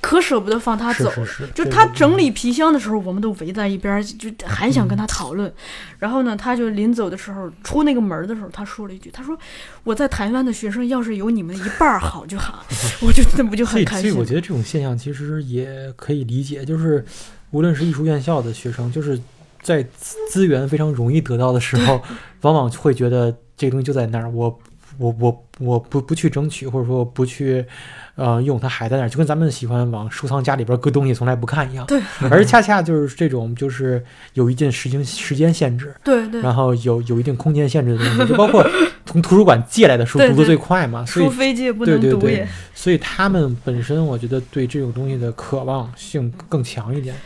[0.00, 1.12] 可舍不得放他走，
[1.54, 5.52] 就他整理皮箱的时候，我们都围在一边，就还想跟他讨论。
[5.98, 9.38] 然后呢，他就临走的时候，出那个门的时候，他说了一句：“他说
[9.84, 12.64] 我在台湾的学生要是有你们一半好就好。
[13.06, 14.10] ”我就那不就很开心。
[14.10, 17.04] 所以我觉得这种现象其实也可以理解，就是
[17.50, 19.20] 无论是艺术院校的学生，就是
[19.60, 22.02] 在资源非常容易得到的时候，
[22.40, 24.58] 往往会觉得这个东西就在那儿，我
[24.96, 27.66] 我我我不不去争取，或者说不去。
[28.20, 31.86] 呃，用它还在那儿，就跟咱们喜欢往收藏夹里边搁东西从来不看一样。
[31.86, 31.98] 对，
[32.30, 34.04] 而恰恰就是这种，就是
[34.34, 38.62] 有一定时间时间限制，对对，然后有有一定空间限制的东西，就 包括
[39.06, 42.46] 从图书馆借来的书读的最快嘛，所以书非借不能读也。
[42.74, 47.16] 所以他们本身，我觉得对这种东西的渴望性更强一点。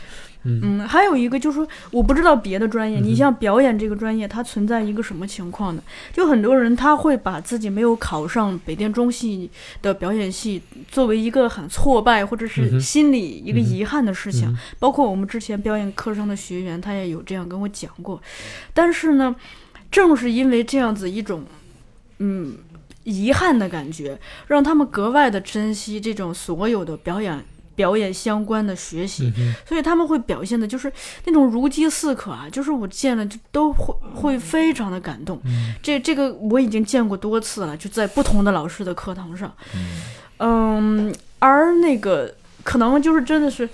[0.45, 5.81] 嗯，还有一个就是说，我不知道别的专业，你像表演这个专业，它存在一个什么情况呢？
[6.13, 9.49] 就很多人他会把自己没有考上北电中戏
[9.81, 14.55] 的表演系作为一个很挫败或者是心里一个遗憾的事情。
[14.77, 18.21] 包括我们之前表演课上的学员，他也有这样跟我讲过。
[18.73, 19.35] 但是呢，
[19.89, 21.43] 正是因为这样子一种
[22.19, 22.55] 嗯
[23.03, 27.43] 遗憾的感觉，让他们格外的珍惜这种所有的表演。
[27.75, 29.31] 表演相关的学习，
[29.67, 30.91] 所以他们会表现的就是
[31.25, 35.39] 那种如饥似渴啊，就是我见了就都会会非常的感动。
[35.83, 39.53] 这这个我已经见过多次了，就在不同的老师的课堂上。
[40.39, 43.67] 嗯，而那个可能就是真的是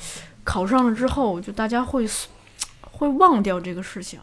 [0.43, 2.05] 考上了之后，就大家会
[2.81, 4.19] 会忘掉这个事情。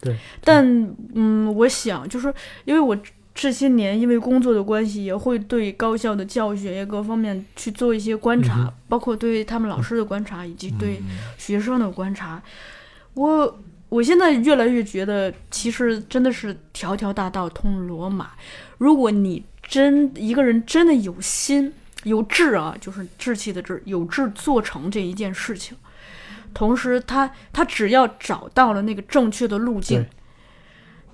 [0.00, 2.32] 对，但嗯，我想就是
[2.64, 2.96] 因为我。
[3.40, 11.00] 这些年，因为工作的关系，也会对高校的教学各方面去做一些观察，包括对他们老师的观察，以及对
[11.36, 12.42] 学生的观察。
[13.14, 13.60] 我
[13.90, 18.30] 我现在越来越觉得，其实真的是条条大道通罗马。
[18.78, 21.72] 如果你真一个人真的有心
[22.02, 25.76] 有志啊，就是志气的志，有志做成这一件事情，
[26.52, 30.04] 同时他他只要找到了那个正确的路径。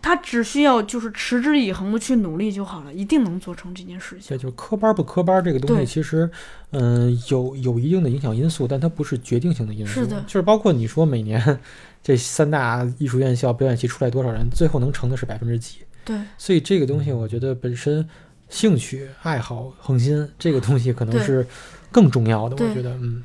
[0.04, 4.28] 他只需要就是持之以恒的去努力就好了，一定能做成这件事情。
[4.28, 6.30] 对，就是科班不科班这个东西，其实，
[6.72, 9.94] 嗯，有有一定的影响因素，但它不是决定性的因素。
[9.94, 11.58] 是的，就是包括你说每年
[12.02, 15.78] 这三大艺术院校表演系出来多少人，最后能成的是百分之几？
[16.04, 16.20] 对。
[16.36, 18.06] 所以这个东西，我觉得本身
[18.50, 21.46] 兴趣爱好恒心这个东西可能是
[21.90, 22.62] 更重要的。
[22.62, 23.24] 我觉得，嗯。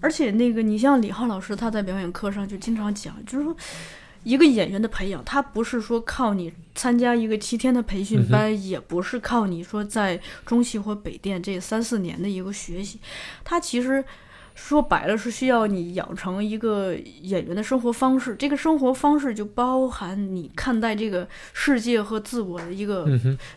[0.00, 3.56] 而且那个，你像李浩老师，他在表演课上就经常讲，就是说。
[4.24, 12.98] 一个演员的培养，他不是说靠你参加一个七天的培训班，也不是靠你说在中戏或北电这三四年的一个学习，
[13.44, 14.04] 他其实
[14.54, 18.34] 说白了是需要你养成一个演员的生活方式。
[18.34, 23.08] 这个生活方式就包含你看待这个世界和自我的一个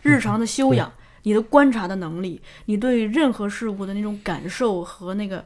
[0.02, 0.90] 日常的修养，
[1.24, 5.44] 你的观察的能力，你对任何事物的那种感受和那个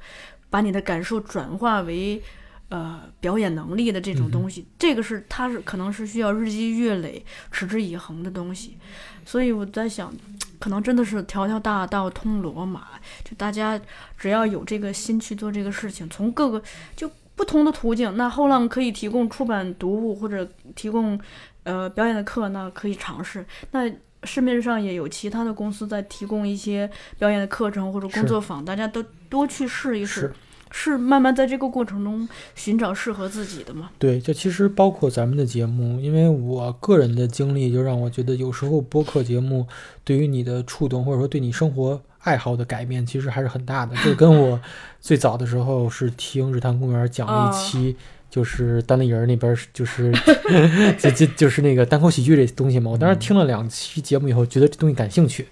[0.51, 2.23] 把你的感受转化为。
[2.69, 8.77] 呃表演能力的这种东西，这个是它是可能是需要日积月累、持之以恒的东西。
[9.25, 10.13] 所以我在想，
[10.59, 12.87] 可能真的是条条大道通罗马，
[13.25, 13.81] 就大家
[14.17, 16.63] 只要有这个心去做这个事情，从各个
[16.95, 21.19] 就不同的途径，那后浪可以提供出版读物或者提供
[21.65, 23.45] 呃表演的课，那可以尝试。
[23.73, 23.91] 那
[24.25, 30.33] 市面上也有其他的公司在提供一些表演的课程或者工作坊，大家都多去试一试
[30.71, 30.97] 是。
[31.07, 33.91] 慢慢在这个过程中寻找适合自己的吗？
[33.99, 39.67] 对，就其实包括咱们的节目，因为我个人的经历，就让我觉得有时候播客节目
[40.03, 43.95] 对于你的触动，或者说对你生活爱好的改变，其实还是很大的。
[44.03, 44.61] 这跟我
[45.01, 47.95] 最早的时候是听日坛公园讲了一期，
[48.29, 50.13] 就是单立人那边就是
[50.99, 52.91] 就就就是那个单口喜剧这东西嘛。
[52.91, 55.47] 我当时听了两期节目以后，觉得这东西感兴趣，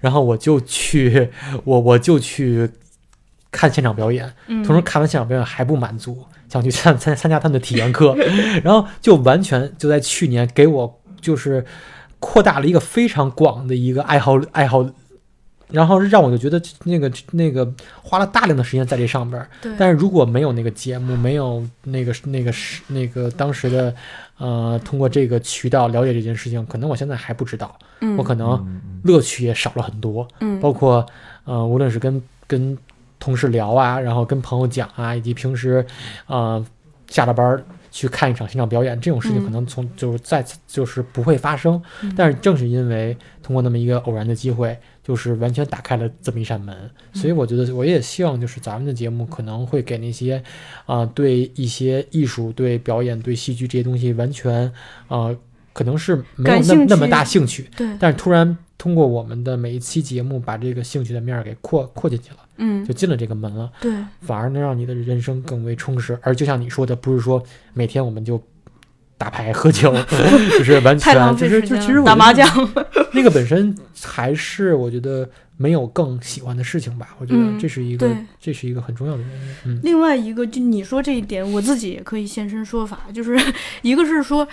[0.00, 1.30] 然后我就去
[1.64, 2.70] 我我就去。
[3.56, 8.14] 看现场表演，嗯，同时看完现场表演还不满足，想去参参参加他们的体验课，
[8.62, 11.64] 然后就完全就在去年给我就是
[12.20, 14.86] 扩大了一个非常广的一个爱好爱好，
[15.70, 17.66] 然后让我就觉得那个那个
[18.02, 19.48] 花了大量的时间在这上边儿。
[19.78, 23.94] 但是如果没有那个节目，没有那个那个是那个当时的
[24.38, 28.16] 呃通过这个渠道了解这件事情，可能我现在还不知道，嗯。
[28.16, 30.60] 我可能乐趣也少了很多，嗯。
[30.60, 31.04] 包括
[31.44, 32.76] 呃无论是跟跟
[33.18, 35.84] 同事聊啊，然后跟朋友讲啊，以及平时，
[36.26, 36.64] 呃，
[37.08, 41.80] 下了班儿去看一场现场表演，这种事情嗯可能从就是再就是不会发生。
[42.02, 42.12] 嗯。
[42.16, 46.76] 但是正是因为通过那么一个偶然的机会，就是完全打开了这么一扇门，
[47.14, 50.42] 所以我觉得我也希望就是咱们的节目可能会给那些，
[50.84, 54.70] 啊、对一些艺术、对表演、对戏剧这些东西完全，
[55.08, 55.34] 呃，
[55.76, 66.18] 可能是没有感兴那那么大兴趣，对，但是突然通过我们的每一期节目，把这个兴趣的面儿给扩扩进去了，嗯就进了这个门了，对，反而能让你的人生更为充实。
[66.22, 67.42] 而就像你说的，不是说
[67.74, 68.42] 每天我们就
[69.18, 69.94] 打牌喝酒，
[70.56, 71.86] 就是完全就是就费时间了。
[71.86, 72.48] 其实我觉得打麻将，
[73.12, 77.14] 那个本身还是我觉得没有更喜欢的事情吧。
[77.18, 79.38] 我觉得嗯这是一个、对这是一个很重要的原因。
[79.66, 83.38] 嗯另外一个，就你说这一点，我自己也可以现身说法，就是
[83.82, 84.46] 一个是说，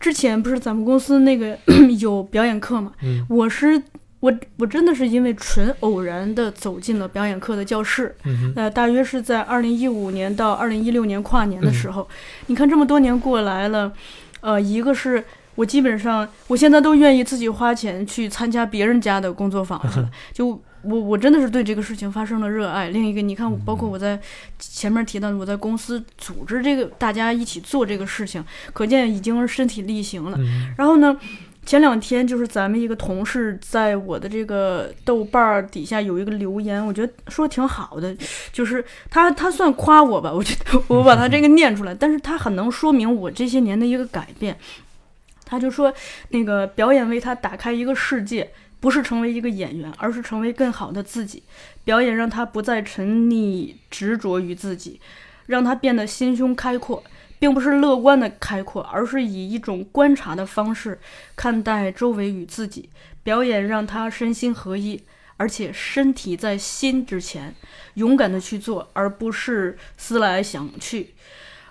[0.00, 1.56] 之前不是咱们公司那个
[2.00, 3.24] 有表演课嘛，嗯。
[3.28, 3.80] 我是
[4.20, 12.08] 我我真的是因为纯偶然的走进了表演课的教室，嗯呃，大约是在二零一五年到二零一六年跨年的嗯时候，
[12.46, 13.92] 你看这么多年过来了，
[14.40, 15.22] 呃，一个是
[15.54, 22.88] 我基本上我现在都愿意自己花钱去参加别人家的工作坊去了， 就我我真的是对这个事情发生了热爱。
[22.88, 24.18] 另一个，你看，包括我在
[24.58, 30.36] 前面提到的，我在公司组织这个大家一起做这个事情，可见已经身体力行了。
[30.40, 31.16] 嗯然后呢，
[31.66, 38.16] 前两天就是咱们一个同事在我的这个豆瓣儿底下有一个留言，我觉得说挺好的，
[38.52, 44.56] 就是他他算夸我吧，我觉得我把他这个念出来，但是他很能说明我这些年的一个改变。
[45.44, 45.92] 他就说，
[46.28, 51.42] 那个表演为他打开一个世界，不是成为一个演员，而是成为更好的自己。
[51.84, 55.00] 表演让他不再沉溺执着于自己，
[55.46, 57.02] 让他变得心胸开阔。
[57.38, 61.00] 并不是乐观的开阔，而是以一种观察的方式
[61.34, 62.90] 看待周围与自己。
[63.22, 65.02] 表演让他身心合一，
[65.38, 67.54] 而且身体在心之前，
[67.94, 71.14] 勇敢的去做，而不是思来想去。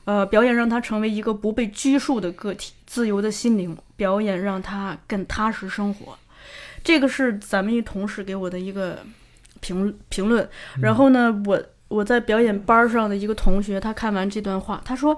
[0.05, 3.77] 呃，表演让他成为一个不被拘束的个体，自由的心灵。
[3.95, 6.17] 表演让他更踏实生活。
[6.83, 8.99] 这个是咱们一同事给我的一个
[9.59, 10.47] 评评论。
[10.81, 15.17] 然后呢，我我在表演班上的一个同学，他看完这段话，他说。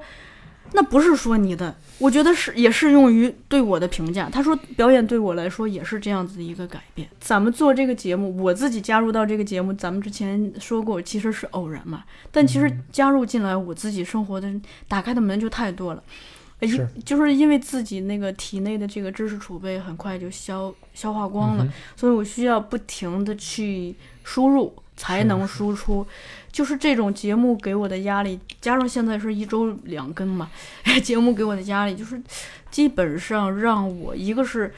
[0.73, 4.29] 那不是说你的，我觉得是也适用于对我的评价。
[4.31, 7.09] 他说表演对我来说也是这样子的一个改变。
[7.19, 12.05] 咱们做这个节目，我自己加入到这个节目，咱们之前说过，其实是偶然嘛。
[12.31, 14.49] 但其实加入进来，我自己生活的
[14.87, 16.01] 打开的门就太多了。
[16.01, 26.05] 呃一是就是因为自己那个体内的这个知识储备很快就消消化光了，嗯所以我需要不停的去输入才能输出。
[26.51, 30.51] 就是这种节目给我的压力，加上现在是一周两更嘛，
[31.01, 32.21] 节目给我的压力就是
[32.69, 34.73] 基本上让我一个是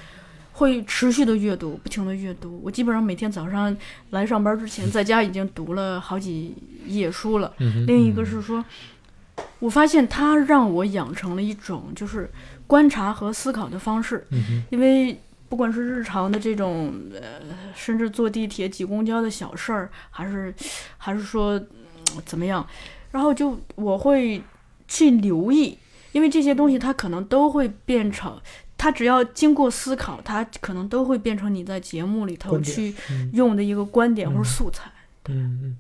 [0.51, 2.61] 会持续的阅读，不停的阅读。
[2.63, 3.75] 我基本上每天早上
[4.11, 6.53] 来上班之前，在家已经读了好几
[6.86, 7.51] 页书了。
[7.57, 8.63] 嗯另一个是说，
[9.59, 12.29] 我发现它让我养成了一种就是
[12.67, 15.19] 观察和思考的方式，嗯因为
[15.49, 17.41] 不管是日常的这种呃，
[17.75, 20.53] 甚至坐地铁、挤公交的小事儿，还是
[20.97, 21.67] 还是说、嗯
[22.25, 22.65] 怎么样，
[23.11, 24.41] 然后就我会
[24.88, 25.77] 去留意，
[26.11, 28.39] 因为这些东西它可能都会变成。
[28.75, 34.91] 它只要经过思考，它可能都会变成你在节目里头去嗯用的一个观点或者嗯素材。
[35.29, 35.77] 嗯嗯，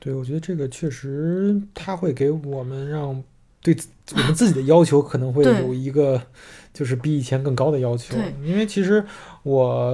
[0.00, 3.22] 对，我觉得这个确实，它会给我们让
[3.62, 3.76] 对
[4.14, 6.20] 我们自己的要求可能会有一个，
[6.74, 8.34] 就是比以前更高的要求对。
[8.42, 9.04] 因为其实
[9.44, 9.92] 我，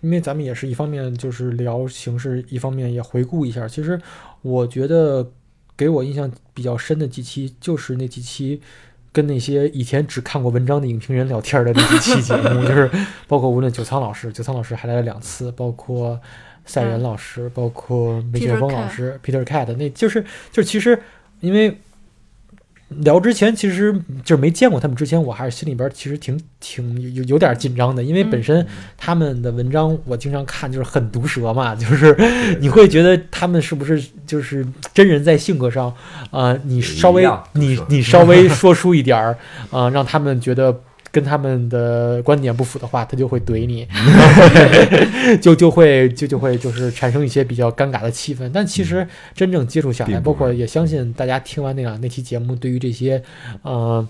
[0.00, 3.66] 因为咱们也是一方面就是聊形式，一方面也回顾一下。
[3.66, 3.98] 其实
[4.42, 5.30] 我觉得
[5.76, 8.60] 给我印象比较深的几期，就是那几期。
[9.14, 12.90] 跟那些以前只看过文章的影评人聊天的那几期节目， 就是
[13.28, 16.18] 包括无论九仓老师，九仓老师还来了两次，包括
[16.64, 20.98] 赛仁老师，包括梅剑 Peter 锋老师 Peter Cat，那就是就是其实
[21.40, 21.76] 因为
[22.88, 23.92] 聊之前，其实
[24.22, 28.66] 就是没见过他们之前，我还是心里边其实挺挺有有有点紧张的，因为嗯本身
[28.98, 32.14] 他们的文章我经常看，就是很毒舌嘛，就是
[32.60, 35.94] 你会觉得他们是不是就是真人在性格上，
[36.30, 39.38] 呃，你稍微你你稍微 说出一点儿，
[39.70, 40.80] 啊、让他们觉得。
[41.12, 43.86] 跟他们的观点不符的话，他就会怼你，
[45.42, 48.50] 就就会就就会就是产生一些比较尴尬的气氛。
[48.52, 53.22] 但其实真正接触下来，包括也相信大家听完那两那期节目，对于这些
[53.60, 54.08] 呃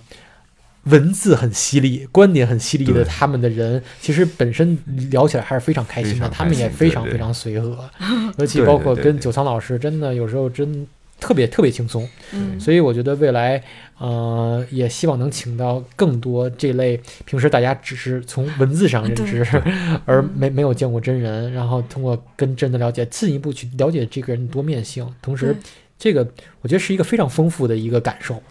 [0.84, 4.78] 文字很犀利、观点很犀利的他们的人，其实本身
[5.10, 6.28] 聊起来还是非常开心的。
[6.28, 7.90] 他们也非常非常随和，
[8.38, 10.86] 尤其包括跟九仓老师，真的有时候真
[11.22, 12.06] 特别特别轻松。
[12.32, 13.62] 嗯，所以我觉得未来，
[13.98, 19.46] 呃，也希望能请到更多这类平时大家只是从文字上认知，
[20.04, 25.56] 而没没有见过真人，然后通过跟真的了解，进一步去了解这个人的多面性，同时
[25.96, 26.26] 这个
[26.60, 28.42] 我觉得是一个非常丰富的一个感受。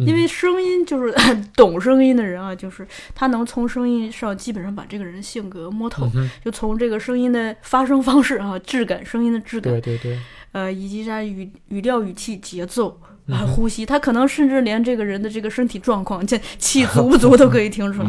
[0.00, 1.12] 嗯、因为声音就是
[1.56, 9.72] 懂声音的人啊，就是他能从声音上基本上把这个人性格摸透，嗯，就从这个声音的发声方式啊、质感、声音的质感。
[9.72, 10.18] 对，对对，
[10.52, 18.08] 呃，以及他语语调、语气、节奏啊、呼吸，他可能甚至连这个人的这个身体状况，这 气足不足都可以听出来。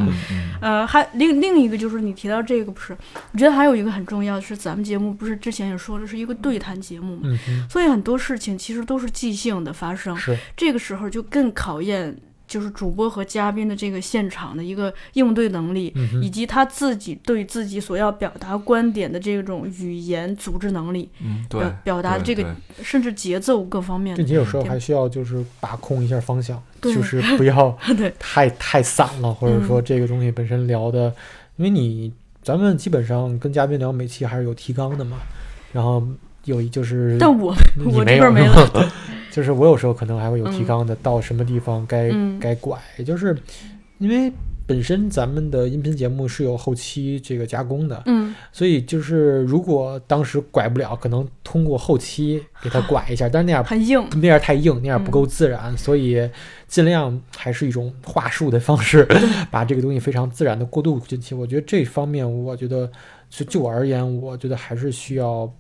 [0.62, 2.98] 呃，还另另一个就是你提到这个不是，
[3.34, 12.16] 我觉得还有一个很重要的是，咱们节目不是之前也说了是一个对谈节目嘛，嗯，所以很多事情其实都是即兴的发生，是，这个时候就更考验
[12.50, 22.44] 就是主播和嘉宾的这个现场的一个应对能力，嗯，以及他自己对自己所要表达观点的这种语言组织能力，嗯，对表，表达这个
[22.82, 24.28] 甚至节奏各方面的并。
[24.28, 31.14] 且有时候还需要就是把控一下方向，就是不要 对，太太散了，或者嗯说这个东西本身聊的，
[31.58, 35.18] 因为你咱们基本上跟嘉宾聊每期还是有提纲的嘛，
[35.72, 36.04] 然后
[36.46, 37.54] 有一就是但我
[37.86, 38.92] 我这边没了。
[39.32, 43.36] 就是我有时候可能还会有提嗯纲的，到什么地方该、嗯该拐，就是
[43.98, 44.32] 因为
[44.66, 54.08] 本身咱们的音频节目是有后期这个加工的，嗯，所以就是如果当时拐不了，可能通过后期给它拐一下，但是那样很硬。
[54.18, 56.30] 那样太硬，那样嗯不够自然，所以
[56.68, 59.08] 尽量还是一种话术的方式，
[59.50, 61.34] 把这个东西非常自然的过渡进去。
[61.34, 62.88] 我觉得这方面，我觉得
[63.28, 65.52] 就就我而言，我觉得还是需要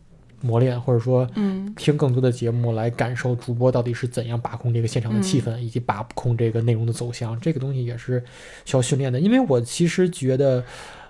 [0.41, 7.39] 磨练，或者说嗯听更多的节目来感受主播到底是怎样把控这个现场的气氛，以及把控这个内容的走向。
[7.39, 8.23] 这个东西也是
[8.65, 10.63] 需要训练的，因为我其实觉得，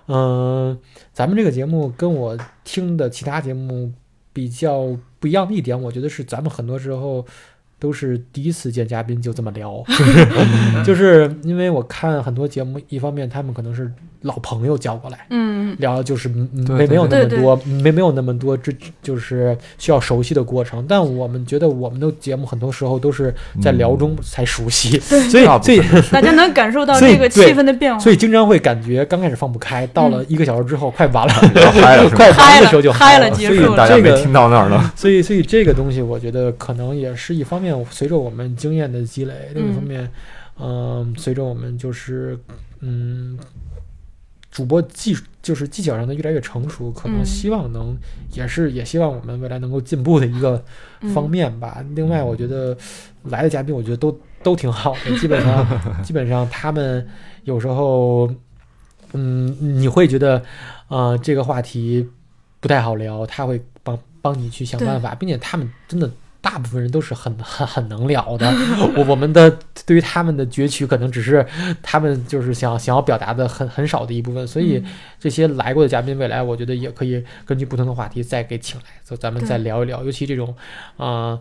[0.06, 0.78] 嗯、
[1.12, 3.92] 咱们这个节目跟我听的其他节目
[4.32, 7.26] 比较不一样的一点，我觉得是咱们很多时候。
[7.80, 13.90] 都是第一次见嘉宾就这么聊，就 是 就是因为我看很多节目，一方面他们可能是
[14.22, 15.60] 老朋友叫过来，嗯。
[15.78, 28.00] 聊就是没没有那么多没没有那么多这就是需要熟悉的过程，但我们觉得我们的节目很多时候都是在聊中才熟悉， 所以所以 大家能感受到这个气氛的变化。
[28.00, 33.76] 所以经常会感觉刚开始放不开，到了一个小时之后快完了， 聊嗨了快完的时候就嗨了了，所以结束了。
[33.76, 34.90] 大家这个没听到那儿呢。
[34.96, 40.10] 所以，所以这个东西，我觉得可能也是一方面，随着我们经验的积累；另一方面，
[40.60, 42.36] 嗯、随着我们就是
[42.80, 43.38] 嗯，
[44.50, 47.24] 主播技就是技巧上的越来越成熟，可能嗯。
[47.24, 47.96] 希望能、
[48.32, 50.62] 也是也希望我们未来能够进步的一个
[51.00, 51.14] 嗯。
[51.14, 51.84] 方面吧。
[51.94, 52.76] 另外，我觉得
[53.24, 55.66] 来的嘉宾，我觉得都都挺好的，基本上
[56.02, 57.06] 基本上他们
[57.44, 58.28] 有时候，
[59.12, 60.42] 嗯，你会觉得，
[60.88, 62.08] 呃，这个话题
[62.58, 66.10] 不太好聊，他会帮帮你去想办法，并且他们真的
[66.40, 68.50] 大部分人都是很很很能聊的。
[68.96, 71.44] 我我们的对于他们的攫取，可能只是
[71.82, 74.84] 他们就是想想要表达的很很少的一部分，所以嗯
[75.18, 80.54] 这些来过的嘉宾，未来我觉得也可以根据不同的话题再给请来，就咱们再聊一聊，尤其这种，
[80.96, 81.40] 呃。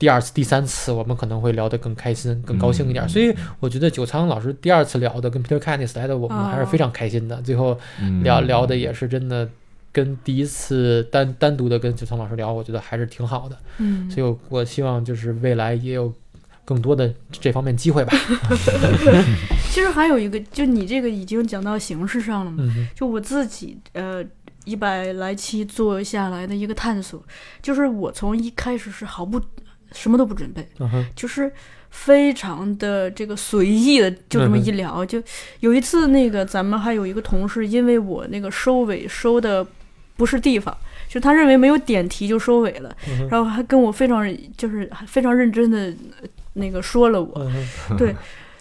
[0.00, 3.04] 第二次、第三次，我们可能会聊得更开心、更高兴一点。
[3.04, 7.42] 嗯所以我觉得九仓老师第二次聊的跟 Peter Canis 来的，我们还是非常开心的。
[7.42, 9.48] 最后嗯聊聊的也是真的，
[9.98, 13.58] 跟第一次单单独的跟九仓老师聊，我觉得还是挺好的。
[13.78, 16.12] 嗯，所以我我希望就是未来也有
[16.64, 18.12] 更多的这方面机会吧。
[19.72, 22.58] 其实还有一个，就你这个已经讲到形式上了嘛。
[22.60, 24.24] 嗯就我自己，呃，
[24.64, 27.20] 一百来期做下来的一个探索，
[27.60, 29.40] 就是我从一开始是毫不
[29.90, 30.68] 什么都不准备，
[31.16, 31.52] 就是
[31.90, 35.04] 非常的这个随意的就这么一聊。
[35.04, 35.20] 就
[35.60, 39.66] 有一次，那个咱们还有一个同事，因为我那个收尾收的
[40.18, 40.76] 不是地方，
[41.08, 42.94] 就他认为没有点题就收尾了，
[43.30, 45.94] 然后还跟我非常就是非常认真的
[46.54, 47.50] 那个说了我。
[47.96, 48.14] 对，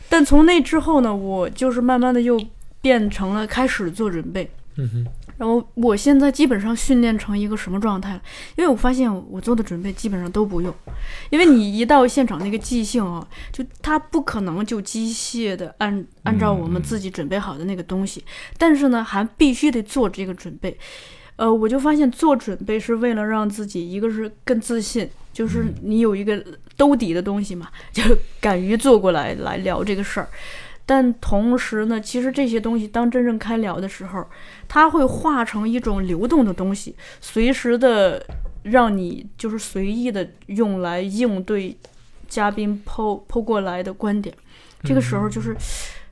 [0.08, 2.40] 但从那之后呢，我就是慢慢的又
[2.80, 4.48] 变成了开始做准备。
[4.80, 5.06] 嗯哼，
[5.38, 8.22] 然后我现在基本上训练成一个什么状态了？
[8.56, 10.72] 因为我发现我做的准备基本上都不用，
[11.32, 18.24] 因为你一到现场那个即兴啊，就它不可能就机械的按按照我们自己准备好的那个东西，
[18.60, 20.78] 但是呢，还必须得做这个准备。
[21.38, 26.44] 呃，我就发现做准备是为了让自己，一个是更自信，就是你有一个
[26.76, 28.04] 兜底的东西嘛，就
[28.42, 30.28] 敢于坐过来来聊这个事儿。
[30.86, 34.26] 但同时呢，其实这些东西当真正开聊的时候，
[34.68, 38.26] 它会化成一种流动的东西，随时的
[38.64, 41.78] 让你就是随意的用来应对
[42.28, 44.34] 嘉宾抛抛过来的观点。
[44.84, 45.56] 这个时候就是、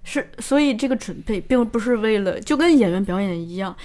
[0.04, 3.76] 是，所以这个准备并不是为了就跟演员表演一样。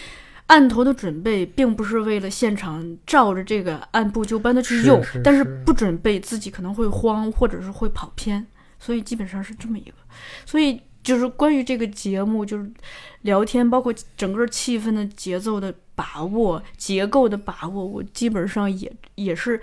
[0.50, 5.62] 案头的准备并不是为了现场照着这个按部就班的去是用，是但是是。
[5.64, 8.44] 不准备自己可能会慌，或者是会跑偏，
[8.80, 9.92] 所以基本上是这么一个。
[10.44, 12.68] 所以就是关于这个节目，就是
[13.22, 19.60] 聊天，包括整个气氛的节奏的把握、结构的把握，我基本上也也是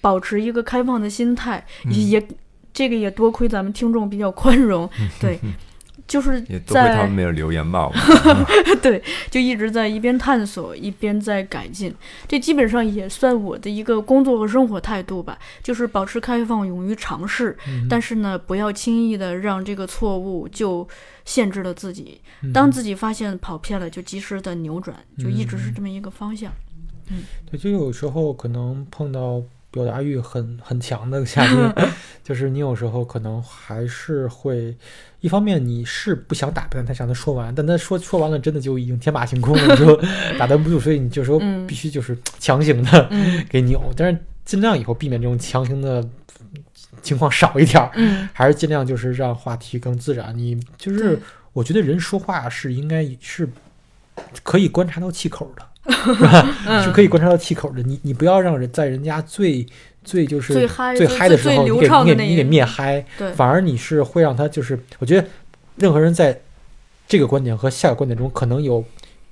[0.00, 2.28] 保持一个开放的心态，也也
[2.72, 4.88] 这个也多亏咱们听众比较宽容，
[5.20, 5.40] 对，
[6.06, 7.90] 就是在他们没有留言吧。
[8.82, 11.94] 对，就一直在一边探索一边在改进，
[12.28, 20.86] 这基本上也算我的一个工作和生活态度吧，就是保持开放，勇于尝试，嗯但是呢，不要轻易的让这个错误就
[21.24, 22.20] 限制了自己。
[22.42, 26.52] 嗯当自己发现跑偏了，就及时的扭转，就一直是这么一个方向。
[27.10, 29.42] 嗯对，就有时候可能碰到
[29.74, 31.72] 表达欲很很强的嘉宾，
[32.22, 34.72] 就是你有时候可能还是会，
[35.20, 40.00] 一方面你是不想打断他，想他说完，但他说说完了，真的就已经天马行空了，你就
[40.38, 41.66] 打断不住，所以你这时候嗯。
[41.66, 43.44] 必须就是强行的嗯。
[43.50, 46.06] 给扭，但是尽量以后避免这种强行的
[47.02, 48.28] 情况少一点儿，嗯。
[48.32, 50.36] 还是尽量就是让话题更自然。
[50.38, 51.18] 你就是
[51.52, 53.48] 我觉得人说话是应该是
[54.44, 55.66] 可以观察到气口的，
[56.04, 56.56] 是吧？
[56.66, 57.82] 嗯是可以观察到气口的。
[57.82, 59.66] 你你不要让人在人家最
[60.02, 65.26] 最就是最嗨最最嗨的时候，你给你给你给灭嗨，对，反而你是会让他就是，我觉得
[65.76, 66.40] 任何人在
[67.06, 68.84] 这个观点和下个观点中可能有。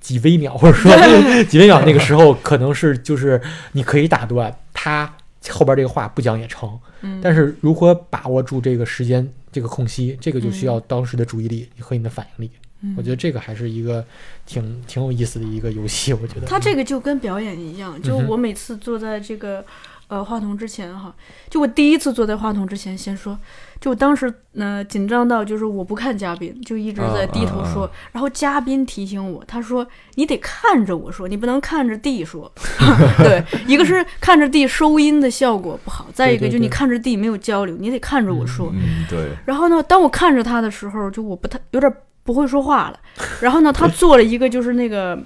[0.03, 0.91] 几微秒，或者说
[1.49, 3.41] 几微秒，那个时候可能是就是
[3.71, 5.09] 你可以打断他
[5.49, 12.51] 后边这个话不讲也成，嗯，但是如何把握住这个时间这个空隙，这个就需要嗯当时的注意力和你的反应力。
[12.83, 14.05] 嗯我觉得这个还是一个
[14.45, 16.13] 挺挺有意思的一个游戏。
[16.13, 19.65] 我觉得它这个就跟表演一样，就我每次坐在这个
[20.09, 21.15] 呃话筒之前哈，
[21.49, 23.39] 就我第一次坐在话筒之前，先说，
[23.81, 32.51] 就我当时呃紧张到就是我不看嘉宾，就一直在低头说，啊啊然后嘉宾提醒我，他说你得看着我说，你不能看着地说。
[33.19, 38.71] 对，一个是看着地收音的效果不好，再一个就你看着地没有交流，你得看着我说。
[38.75, 41.91] 嗯，对，然后呢，当我看着他的时候，就我不太有点
[42.25, 42.99] 不会说话了。
[43.41, 45.19] 然后呢，他做了一个就是那个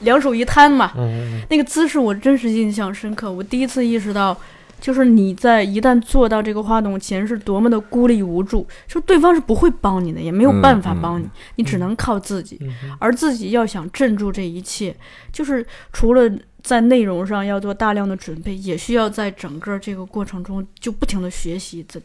[0.00, 3.30] 两手一摊嘛，嗯，那个姿势我真是印象深刻。
[3.30, 4.36] 我第一次意识到，
[4.80, 12.58] 就是你在一旦坐到这个话筒前是多么的孤立无助，就对方是不会帮你的，也没有办法帮你，你只能靠自己。
[12.62, 14.94] 嗯而自己要想镇住这一切，
[15.32, 16.30] 就是除了
[16.62, 22.00] 在内容上要做大量的准备，也需要在整个这个过程中就不停的学习，在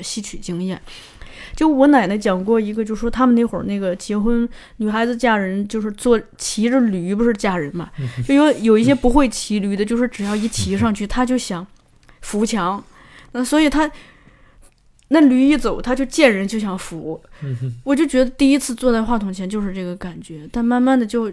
[0.00, 0.80] 吸取经验。
[1.54, 7.90] 就我奶奶讲过一个，就说他们那会儿那个结婚，女孩子嫁人就是坐骑着驴不是嫁人嘛，
[8.26, 11.66] 就有有一些不会骑驴的，就是只要一骑上去，他就想
[12.20, 12.82] 扶墙，
[13.32, 13.90] 那所以他
[15.08, 17.20] 那驴一走，他就见人就想扶，
[17.84, 21.32] 我就觉得第一次坐在话筒前就是这个感觉，但慢慢的就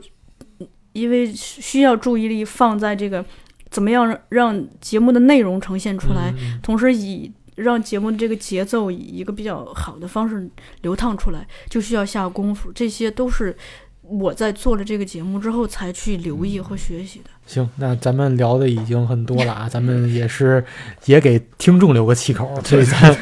[0.94, 3.26] 因为需要注意力放在这个
[3.70, 6.60] 怎么样让让节目的内容呈现出来，嗯。
[6.64, 10.48] 同时以让节目的这个节奏以一个比较好的方式
[10.82, 12.72] 流淌出来，就需要下功夫。
[12.74, 13.56] 这些都是
[14.02, 17.30] 我在做了这个节目之后才去留意和学习的。
[17.48, 20.64] 行，那咱们聊的已经很多了啊，咱们也是
[21.06, 23.14] 也给听众留个气口，所以咱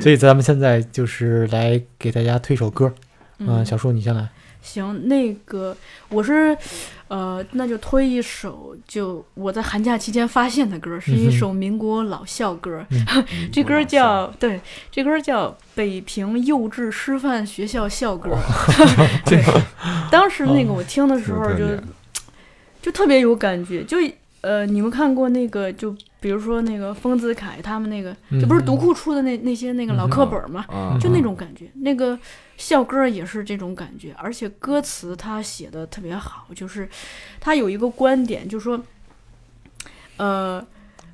[0.00, 2.92] 所以咱们现在就是来给大家推首歌，
[3.38, 4.28] 嗯，小树你先来，
[4.60, 5.74] 行，那个
[6.10, 6.56] 我是，
[7.12, 12.82] 呃，那就推一首，就我在寒假期间发现的歌，是一首民国老校歌。
[12.88, 14.58] 嗯 这歌叫对，
[14.90, 18.30] 这歌叫北平幼稚师范学校校歌。
[19.26, 19.44] 对，
[20.10, 21.66] 当时那个我听的时候就
[22.80, 23.84] 就特别有感觉。
[23.84, 23.98] 就
[24.40, 30.64] 呃，你们看过那个，就比如说那个丰子恺他们那个，这不是读库出的那那些那个老课本吗？
[30.68, 31.68] 啊，就那种感觉。
[31.74, 32.18] 那个
[32.56, 36.88] 校歌也是这种感觉，而且歌词他写的特别好，就是
[37.40, 38.80] 他有一个观点，就是说，
[40.16, 40.64] 呃，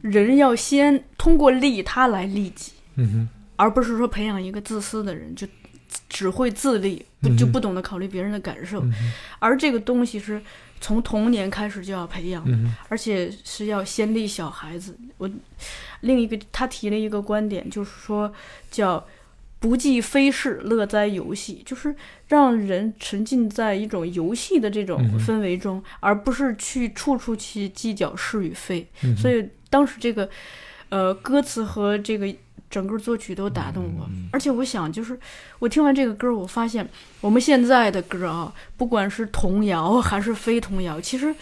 [0.03, 2.73] 人要先通过利他来利己。
[3.57, 5.47] 而不是说培养一个自私的人，就
[6.09, 8.85] 只会自利，不就不懂得考虑别人的感受。
[9.39, 10.41] 而这个东西是
[10.81, 14.97] 从童年开始就要培养，嗯，而且是要先立小孩子。
[15.16, 15.29] 我
[16.01, 18.33] 另一个他提了一个观点，就是说
[18.70, 19.05] 叫
[19.59, 21.95] 不计非事，乐哉游戏，就是
[22.29, 28.87] 让人沉浸在一种游戏的这种氛围中，而不是去处处去计较是与非。
[29.03, 30.29] 嗯所以当时这个
[30.91, 32.33] 呃歌词和这个
[32.71, 35.19] 整个作曲都打动我，嗯而且我想就是
[35.59, 36.89] 我听完这个歌，我发现
[37.21, 41.35] 我们现在的歌啊，不管是童谣还是非童谣，其实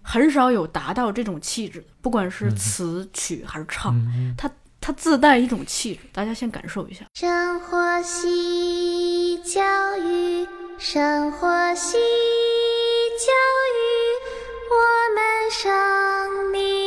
[0.00, 2.56] 很少有达到这种气质的，不管是嗯。
[2.56, 4.50] 词曲还是唱，嗯它
[4.80, 7.04] 它自带一种气质，大家先感受一下。
[7.14, 9.60] 生活系教
[9.98, 10.46] 育，
[10.78, 11.92] 生活系
[13.18, 13.30] 教
[13.78, 13.82] 育，
[14.72, 14.74] 我
[15.14, 15.20] 们
[15.50, 16.81] 生命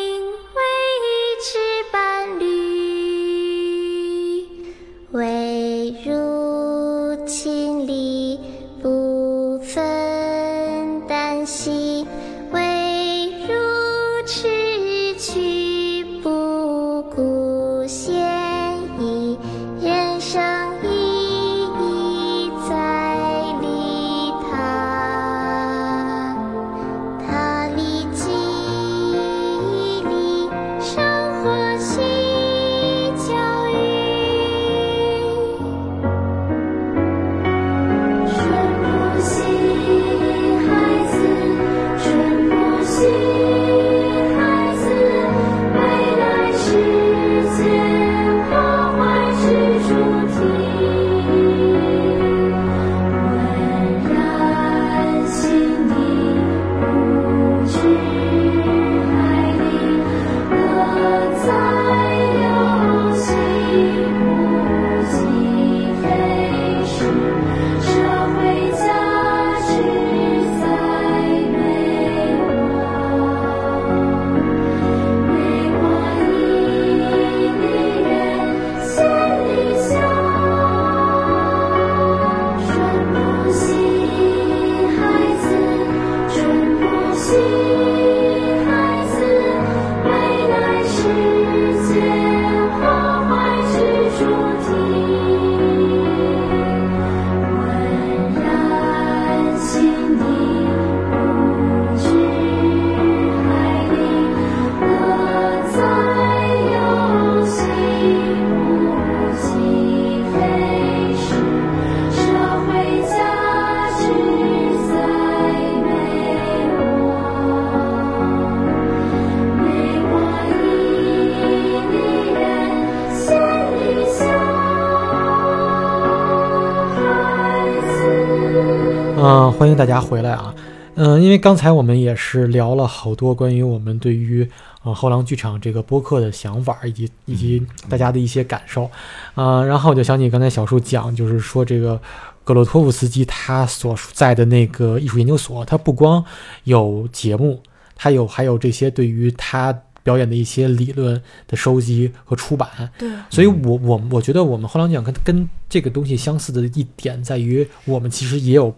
[129.26, 129.32] 子。
[129.32, 130.54] 嗯，欢迎大家回来啊。
[130.98, 134.50] 嗯，因为刚才我们也是聊了好多关于我们对于
[134.84, 138.90] 呃后浪剧场这个播客的想法，以及以及大家的一些感受，
[139.34, 142.00] 啊、然后我就想起刚才小树讲，就是说这个
[142.46, 146.24] 格洛托夫斯基他所在的那个艺术研究所，他不光
[146.64, 147.62] 有节目，
[147.94, 158.74] 他有还有这些对于他表演的一些理论的收集和出版，对，所以我我我觉得我们后浪讲跟跟这个东西相似的一点在于，我们其实也有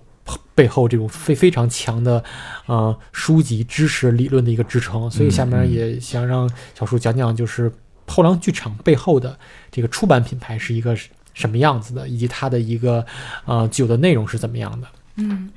[0.55, 2.23] 背后这种非非常强的
[2.65, 5.09] 呃书籍知识理论的一个支撑。
[5.09, 7.71] 所以下面也想让小树讲讲，就是
[8.07, 9.38] 后浪剧场背后的
[9.71, 10.97] 这个出版品牌是一个
[11.34, 13.05] 什么样子的，以及它的一个
[13.45, 14.88] 呃具有的内容是怎么样的。
[15.17, 15.49] 嗯，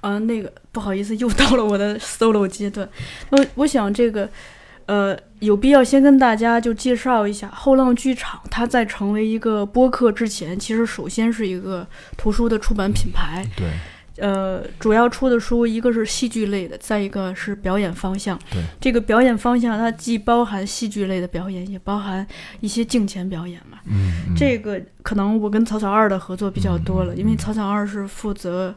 [0.00, 2.88] 啊，那个不好意思，又到了我的 solo 阶段。
[3.30, 4.28] 我我想这个，
[4.86, 11.86] 呃，有必要先跟大家就介绍一下后浪剧场，它在成为一个播客之前，其实首先是一个
[12.16, 13.46] 图书的出版品牌。
[13.56, 13.66] 对
[14.18, 18.38] 呃，主要出的书一个是戏剧类的，再一个是表演方向。
[18.50, 22.24] 对，这个表演方向它既包含戏剧类的表演，也包含
[22.60, 23.78] 一些镜前表演嘛。
[23.86, 24.34] 嗯，嗯。
[24.36, 28.72] 这个可能我跟草草二的合作比较多了，因为草草二是负责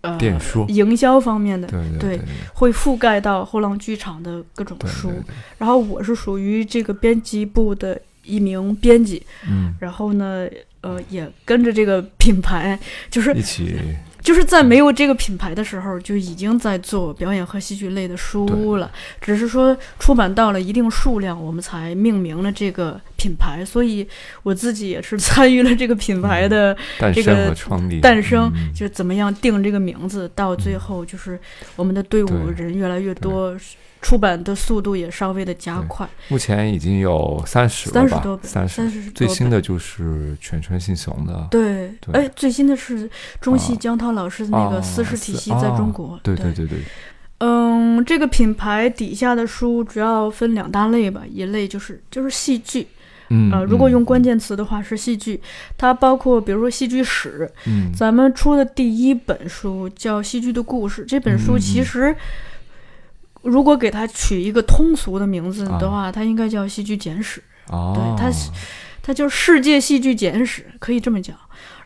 [0.00, 0.66] 呃电书。
[0.68, 5.12] 营销方面的，对对对对会覆盖到后浪剧场的各种对书。
[5.58, 9.72] 然后我是属于这个编辑部的一名编辑，嗯。
[9.78, 10.48] 然后呢，
[10.80, 12.76] 呃也跟着这个品牌，
[13.08, 13.76] 就是一起
[14.24, 18.90] 就是在没有这个品牌的时候，就已经在做表演和戏剧类的书了。
[19.20, 23.62] 只是说出版到了一定数量，我们才命名了这个品牌。
[23.62, 24.08] 所以
[24.42, 28.00] 我自己也是参与了这个品牌的诞生这个和创立。
[28.00, 28.72] 诞生，嗯。
[28.72, 31.38] 就是怎么样定这个名字，到最后就是
[31.76, 33.54] 我们的队伍人越来越多，
[34.04, 38.36] 出版的速度也稍微的加快，目前已经有三十吧三十多？
[38.36, 39.10] 本，三三十。
[39.12, 43.08] 最新的就是犬川信雄的，对，对哎，最新的是
[43.40, 46.20] 中戏啊江涛老师的那个哦私事体系在中哦国。
[46.22, 46.80] 对对对对，
[47.38, 52.86] 嗯，这个品牌底下的书主要分两大类吧，一类就是就是戏剧，
[53.30, 55.40] 嗯，呃，如果用关键，词的话是戏剧，
[55.78, 62.14] 它包括比如说戏剧史，嗯，咱们出的第一本书叫《戏剧的故事》，这本书嗯嗯其实。
[63.44, 67.42] 如果给它取一个通俗的名字啊的话，它应该叫《戏剧简史》。
[67.72, 68.50] 哦，对它是
[69.02, 71.36] 它就是世界戏剧简史，可以这么讲。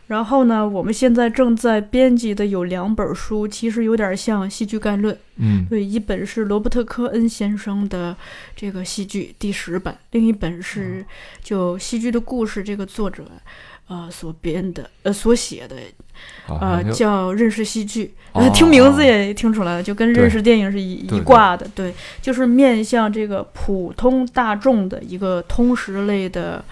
[0.09, 5.15] 然后呢，我们现在正在编辑的有两本书，其实有点像戏剧概论。
[5.37, 8.17] 嗯对，一本是罗伯特·科恩先生的
[8.55, 11.05] 这个戏剧第十版，另一本是
[11.43, 13.23] 就《戏剧的故事》这个作者
[13.87, 15.75] 呃所编的呃所写的
[16.47, 26.65] 好呃叫认识戏剧，哦呃听名字也听出来了，就跟认识电影是一一挂的，对，就是面向这个普通大众的一个通识类的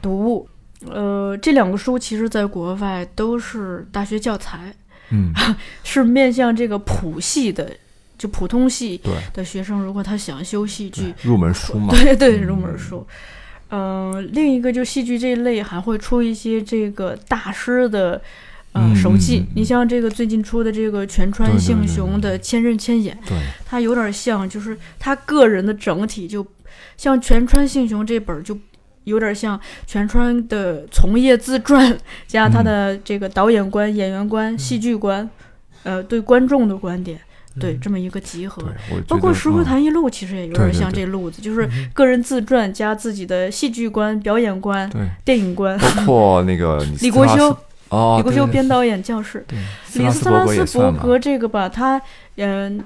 [0.00, 0.48] 读物。
[0.86, 4.72] 呃，这两个书其实在国外都是大学教材，
[5.10, 5.32] 嗯，
[5.82, 7.68] 是面向这个普系的，
[8.16, 9.00] 就普通系，
[9.34, 13.04] 的学生，如果他想修戏剧，入门书嘛， 对对，入嗯门书。
[13.70, 18.12] 嗯、另一个就戏剧这一类还会出一些这个大师的
[18.72, 19.44] 呃嗯手记。
[19.56, 26.46] 你像这个最近出的这个全川幸雄的《千刃千眼》，对，它有点像，就是他个人的整体就
[26.96, 28.56] 像全川幸雄这本儿就。
[29.08, 31.96] 有点像全川的从业自传
[32.26, 35.28] 加他的这个导演观、演员观、戏剧观，
[35.82, 37.18] 呃，对观众的观点，
[37.58, 37.80] 对嗯。
[37.80, 38.62] 这么一个集合。
[39.08, 39.64] 包括《石灰嗯。
[39.64, 41.90] 谈一路》其实也有点像这路子，就是嗯。
[41.92, 44.88] 个人自传加自己的戏剧观、表演观、
[45.24, 45.78] 电影观。
[45.78, 47.56] 包括那个 李李国修，
[47.88, 49.58] 哦，李国修编导演教室，对，
[49.94, 52.00] 李斯特拉斯伯格这个吧，他
[52.36, 52.80] 嗯，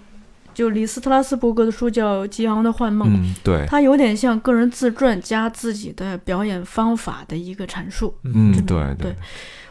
[0.55, 8.15] 就李斯特拉斯伯格的书叫《激昂的幻梦》，嗯，对，它有点像个人自传加自己的表演方法的一个阐述。
[8.25, 9.15] 嗯，对对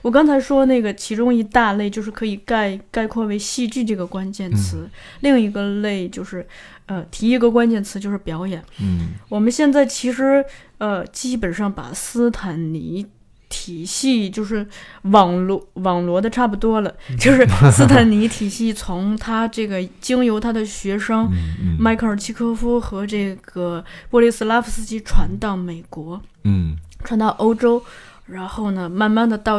[0.02, 6.46] 我刚才说那个其中一大类就是可以概概括为戏剧这个关键词，另一个类就是
[6.88, 8.64] 呃提一个关键词就是表演。
[8.80, 10.44] 嗯我们现在其实
[10.80, 13.06] 呃基本上把斯坦尼
[13.52, 14.66] 体系就是
[15.04, 21.30] 网罗网罗的差不多了，就是斯坦尼体系从他这个经由他的学生。
[21.78, 26.78] 迈克尔契科夫和这个波利斯拉夫斯基传到美国，嗯。
[27.04, 27.84] 传到欧洲，
[28.28, 29.58] 然后呢，慢慢的到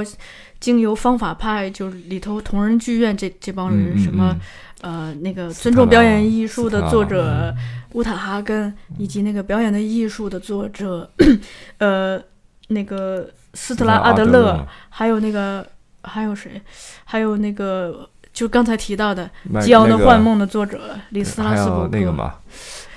[0.60, 4.36] 经由方法派，就是里头同仁剧院这这帮人，什么
[4.82, 7.52] 嗯呃那个尊重表演艺术的作者
[7.94, 11.10] 乌塔哈根，以及那个表演的艺术的作者，
[11.78, 12.22] 呃
[12.68, 15.66] 那个斯特拉阿德勒，还有那个
[16.02, 16.60] 还有谁，
[17.04, 22.34] 还有那个就刚才提到的麦《激昂的幻梦》的作者李斯特拉还斯伯格，有那个嘛，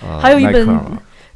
[0.03, 0.67] 呃还有一本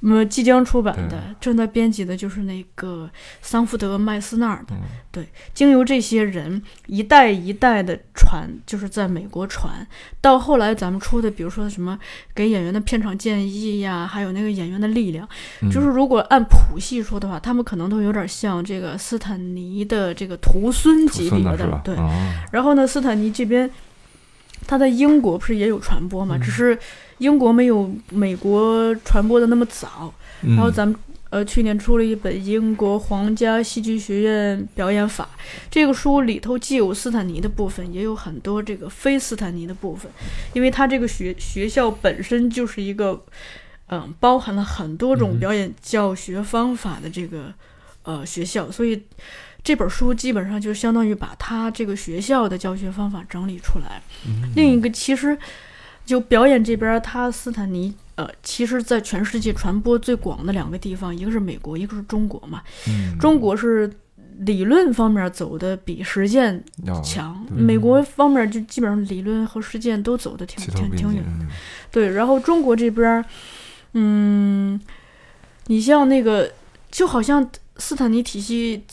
[0.02, 3.10] 迈克尔嘛嗯，即将出版的，正在编辑的就是那个
[3.42, 4.76] 桑福德麦斯纳尔的。
[4.76, 4.82] 嗯
[5.12, 9.86] 对，经由这些人一代一代的传，就是在美国传，
[10.22, 11.98] 到后来咱们出的，比如说什么
[12.36, 15.28] 给演员的片场建议呀，还有那个演员的力量，
[15.64, 21.82] 嗯就是如果按谱系说的话，他们可能都有点像这个斯坦尼的这个徒孙级别的？
[21.84, 22.12] 对，哦
[22.52, 23.68] 然后呢，斯坦尼这边，
[24.68, 26.38] 他在英国不是也有传播嘛？
[26.38, 26.78] 嗯只是
[27.20, 30.14] 英国没有美国传播的那么早。
[30.42, 30.98] 然后嗯咱们
[31.30, 35.30] 呃去年出了一本《英国皇家戏剧学院表演法》，
[35.70, 40.12] 这个书里头既有斯坦尼的部分，也有很多这个非斯坦尼的部分，
[40.54, 43.24] 因为它这个学学校本身就是一个
[43.88, 47.54] 嗯包含了很多种嗯表演教学方法的这个
[48.04, 49.04] 呃学校，所以。
[49.62, 54.02] 这本书基本上就相当于把他这个学校的教学方法整理出来。
[54.26, 55.38] 嗯另一个其实
[56.10, 62.64] 就表演这边儿，他斯坦尼呃，其实在全世界传播最广的两个地方，一个是美国，一个是中国嘛。
[62.88, 63.88] 嗯中国是
[64.40, 66.64] 理论方面走的比实践
[67.04, 71.24] 强，对美国方面就基本上理论和实践都走的挺挺挺远。
[71.24, 71.46] 的
[71.92, 73.24] 对，然后中国这边，
[73.94, 74.82] 嗯，
[75.68, 76.52] 你像那个，
[76.90, 77.48] 就好像
[77.78, 78.84] 斯坦尼体系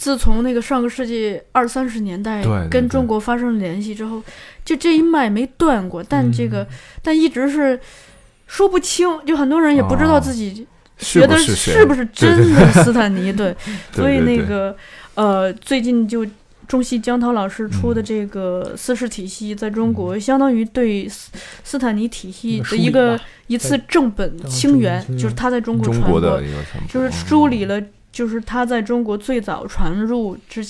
[0.00, 4.22] 自，从那个上个世纪二三十年代跟中国发生联系之后，
[4.64, 6.66] 就这一脉没断过，但这个、
[7.02, 7.78] 但一直是
[8.46, 13.54] 说不清，就很多人也不知道哦自己是觉得是不是真的斯坦尼，对，
[13.92, 14.74] 对所以那个
[15.16, 16.26] 呃，最近就
[16.66, 21.30] 中戏江涛老师出的这个四世体系，在中国相当于对斯
[21.62, 27.78] 斯坦尼体系的一个一次正本清源，就是他在中国传播国的，一个传播就是梳理了，
[28.12, 30.64] 就是他在中国最早传入之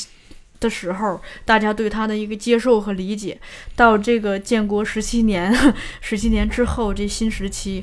[0.60, 3.40] 的时候，大家对他的一个接受和理解，
[3.74, 5.54] 到这个建国十七年，
[6.02, 7.82] 十七年之后这新时期，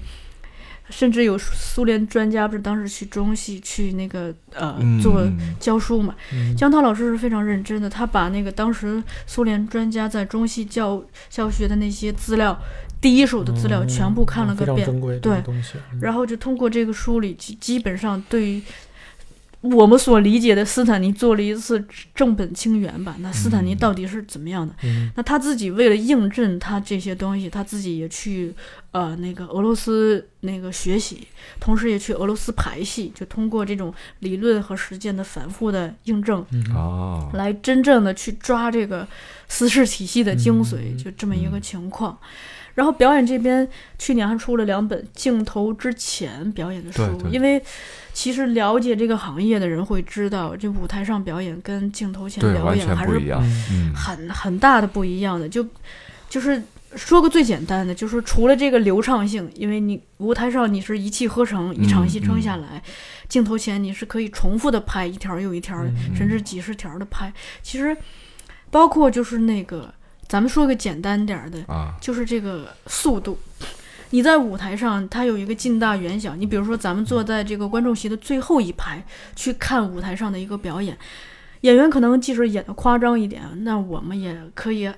[0.92, 5.56] 甚至有苏联专家不是当时去中戏去那个呃嗯做嗯。
[5.60, 6.56] 教书嘛，嗯。
[6.56, 12.56] 江涛老师是非常认真的，他把那个当时苏联专家在中戏教教学的那些资料，
[13.02, 14.86] 第一手的资料嗯全部看了个遍，
[15.20, 15.42] 对。
[15.48, 15.64] 嗯
[16.00, 18.62] 然后就通过这个梳理，基基本上对于
[19.62, 21.84] 我们所理解的斯坦尼做了一次
[22.14, 23.16] 正本清源吧。
[23.20, 24.74] 那斯坦尼到底是怎么样的？
[24.84, 28.54] 嗯那他自己为了印证他这些东西，他自己也去
[28.92, 31.28] 呃那个俄罗斯那个学习，
[31.60, 39.08] 同时也去俄罗斯排戏，就通过这种理论和实践的反复的印证，嗯哦，来真正的去抓这个
[39.48, 42.18] 私事体系的精髓，嗯就这么一个情况。
[42.76, 47.60] 然后表演这边去年还出了两本镜头之前表演的书，对对因为
[48.18, 53.40] 其实了解这个行业的人会知道，这舞台上表演跟镜头前，表演还是全不一样，
[53.70, 55.48] 嗯，很很大的不一样的。
[55.48, 55.64] 就
[56.28, 56.60] 就是
[56.96, 62.82] 说个最简单的，就是除了这个流畅性，因为你舞台上你是一气呵成，一场戏撑下来，
[63.30, 67.32] 镜头前你是可以重复的拍一条又一条，嗯甚至几十条的拍。
[67.62, 67.96] 其实
[68.72, 69.94] 包括就是那个，
[70.28, 73.38] 咱们说个简单点儿的，啊，就是这个速度。
[74.12, 76.36] 你在舞台上，它有一个近大远小。
[76.36, 79.04] 你比如说，咱们坐在这个观众席的最后一排
[79.36, 80.98] 去看舞台上的一个表演，
[81.62, 84.90] 演员可能即使演的夸张一点，那我们也可以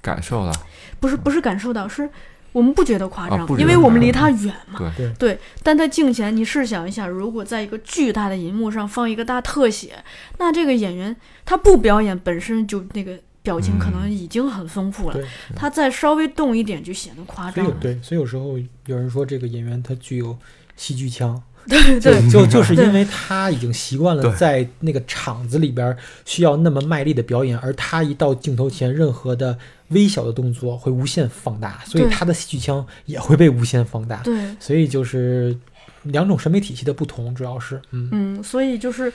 [0.00, 0.52] 感受了，
[1.00, 2.08] 不是不是感受到，是
[2.52, 4.78] 我们不觉得夸张，因为我们离夸它远嘛。
[4.78, 10.04] 对对对，但在镜前，你试想一下，如果在一个巨大的银幕上放一个大特写，
[10.38, 14.10] 那这个演员他不表演本身就那个表情可能嗯。
[14.10, 15.24] 已经很丰富了，对
[15.56, 17.76] 他再稍微动一点就显得夸张了。
[17.80, 20.36] 对，所以有时候有人说这个演员他具有
[20.76, 34.18] 戏剧腔， 对对就 就是因为他已经习惯了在那个场子里边儿需要那么卖力的表演，而他一到镜头前，任何的微小的动作会无限放大，所以他的戏剧腔也会被无限放大。
[34.22, 35.56] 对，所以就是
[36.04, 38.08] 两种审美体系的不同，主要是嗯。
[38.12, 39.12] 嗯，所以就是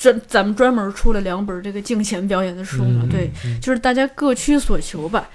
[0.00, 5.28] 专咱们专门出了两本这个镜前表演的书嘛，嗯对，嗯就是大家各取所求吧。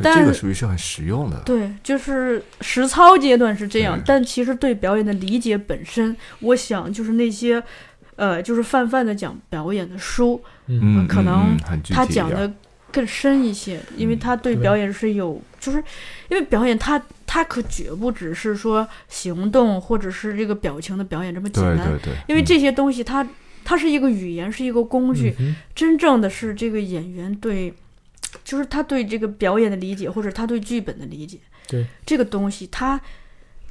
[0.00, 7.60] 这个属于是很实用的，对，就是实操阶段是这样，但其实对表演的理解本身，我想就是那些，
[8.14, 11.56] 呃，就是泛泛的讲表演的书，嗯，可能
[11.90, 12.48] 他讲的
[12.92, 14.62] 更深一些，因为嗯他对对。
[14.62, 15.78] 表演是有，就是
[16.28, 23.26] 因为表演他它可绝不只是说行动或者是这个表情的表演这么简单，对对对，嗯因为这些东西它
[23.64, 27.72] 它是一个语言，是一个工具，嗯真正的是这个演员对，
[28.44, 31.38] 就是他对这个表演的理解，或者他对剧本的理解。
[31.66, 33.00] 对这个东西，他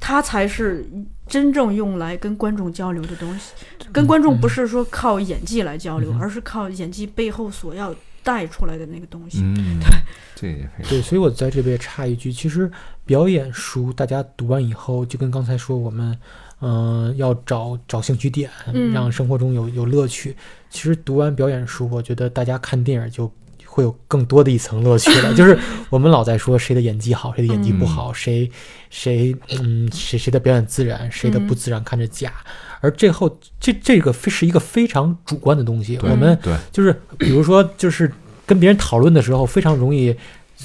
[0.00, 0.84] 他才是
[1.28, 3.52] 真正用来跟观众交流的东西。
[3.92, 9.38] 跟观众不是说靠演技来交流，而是靠演技背后所要带出来的那个东西。
[9.42, 9.78] 嗯，
[10.34, 12.68] 这也非常对，所以我在这边插一句，其实
[13.06, 16.18] 表演书大家读完以后，就跟刚才说我们，
[16.60, 20.36] 嗯、要找找兴趣点，嗯让生活中有有乐趣。
[20.70, 23.30] 其实读完表演书，我觉得大家看电影就
[23.64, 25.32] 会有更多的一层乐趣了。
[25.34, 25.58] 就是
[25.90, 28.50] 我们老在说谁的演技好，谁的演技不好，谁
[28.90, 32.32] 谁嗯谁谁的表演自然，谁的不嗯自然看着假。
[32.80, 38.10] 而最后这这个非是一个非常主观的东西，我们对就是比如说，就是
[38.44, 40.14] 跟别人讨论的时候，非常容易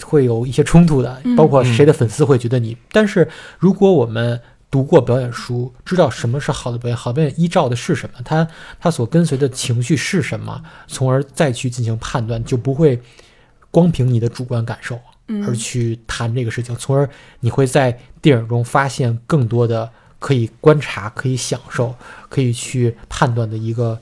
[0.02, 2.76] 会有一些冲突的，嗯包括谁的粉丝会觉得你。
[2.92, 3.28] 但是
[3.58, 8.48] 如果我们读过表演书，知道什么是好的表演，好的表演依照的是什么，他
[8.80, 13.02] 他所跟随的情绪是什么，从而再去进行判断，就不会
[13.72, 17.10] 光凭你的主观感受而嗯，去谈这个事情，从而
[17.40, 19.90] 你会在电影中发现更多的
[20.20, 21.96] 可以观察、可以享受、
[22.30, 24.00] 可以去判断的一个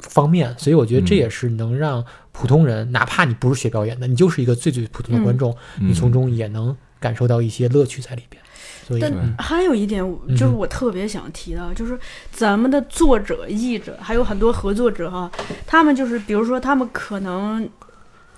[0.00, 0.54] 方面。
[0.58, 8.42] 所以我觉得这嗯也是能让普通人，哪怕你不是学表演的，你就是一个最最普通的观众，你从嗯中也能感受到一些乐趣在里边。
[8.88, 9.34] 所以，但嗯。
[9.38, 10.34] 还有一点，嗯。
[10.34, 11.98] 就是我特别想提到，就是
[12.32, 15.30] 咱们的作者、译者，还有很多合作者哈，
[15.66, 17.68] 他们就是，比如说他们可能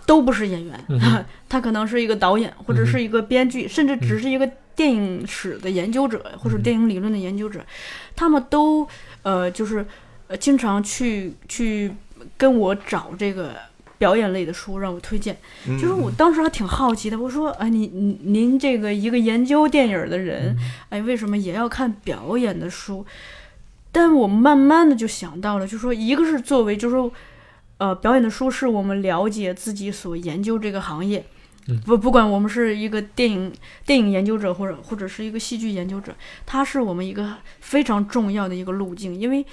[0.05, 1.01] 都不是演员，嗯
[1.49, 7.65] 他可能是一个导演，或者是一个编剧，甚至只是一个电影史的研究者，或者嗯电影理论的研究者，
[8.17, 8.87] 他们都
[9.23, 9.87] 呃，就是
[10.27, 11.93] 呃，经常去去
[12.37, 13.55] 跟我找这个。
[14.01, 15.37] 表演类的书让我推荐，
[15.69, 20.57] 嗯就是我当时还挺好奇的，我说，哎，你您您这个一个研究电影的人，
[20.89, 23.05] 哎，为什么也要看表演的书？
[23.93, 27.13] 但我慢慢的就想到了，就说一个是作为，就说
[27.77, 31.27] 呃，表演的书是我们了解自己所研究这个行业。
[31.69, 33.53] 嗯不，不管我们是一个电影
[33.85, 36.17] 电影研究者，或者或者是一个戏剧研究者，
[36.47, 39.45] 它是我们一个非常重要的一个路径，因为。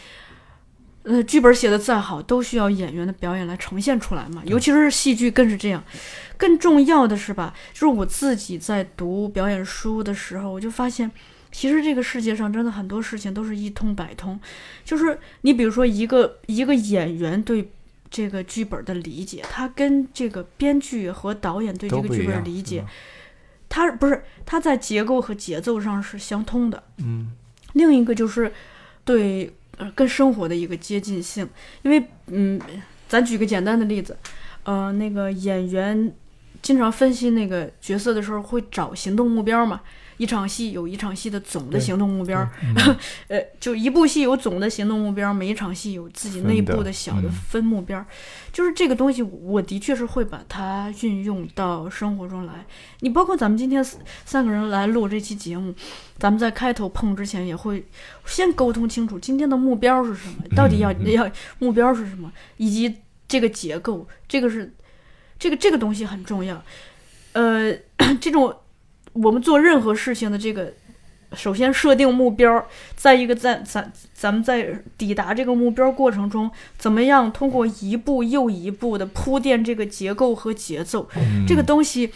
[1.08, 4.44] 呃，剧本写的再好，都需要演员的表演来呈现出来嘛。
[4.46, 5.82] 尤其是戏剧更是这样。
[6.36, 11.10] 更重要的是吧，就是我自己在读表演书的时候，我就发现，
[11.52, 14.38] 其实这个世界上真的很多事情都是一通百通。
[14.84, 17.72] 就是你比如说一个一个演员对
[18.12, 22.86] 这个剧本的理解，他跟这个编剧和导演对这个剧本理解，
[23.70, 26.84] 他不是他在结构和节奏上是相通的。
[27.00, 27.32] 嗯
[27.74, 28.52] 另一个就是
[29.04, 31.48] 对呃跟生活的一个接近性，
[31.82, 32.60] 因为嗯，
[33.08, 34.18] 咱举个简单的例子，
[34.64, 36.14] 呃，那个演员
[36.62, 39.82] 经常分析那个角色的时候会找行动目标嘛，
[40.18, 48.04] 一场戏有一场戏的总的行动目标， 嗯呃，就一部戏有总的行动目标，每一场戏有自己内部的小的嗯分目标，
[48.52, 52.66] 就是这个东西，我的确是会把它运用到生活中来。
[53.02, 55.74] 你包括咱们今天四三个人来录这期节目，
[56.18, 57.86] 咱们在开头碰之前也会
[58.26, 61.30] 先沟通清楚今天的目标是什么，到底要、要
[61.60, 62.96] 目标是什么，以及
[63.28, 64.74] 这个结构，这个是
[65.38, 66.64] 这个这个东西很重要。
[67.34, 67.72] 呃，
[68.20, 68.56] 这种
[69.24, 70.74] 我们做任何事情的这个，
[71.34, 72.66] 首先设定目标，
[72.96, 82.12] 再一个在咱咱们在抵达这个目标过程中，怎么样通过一步又一步的铺垫这个结构和节奏，嗯这个东西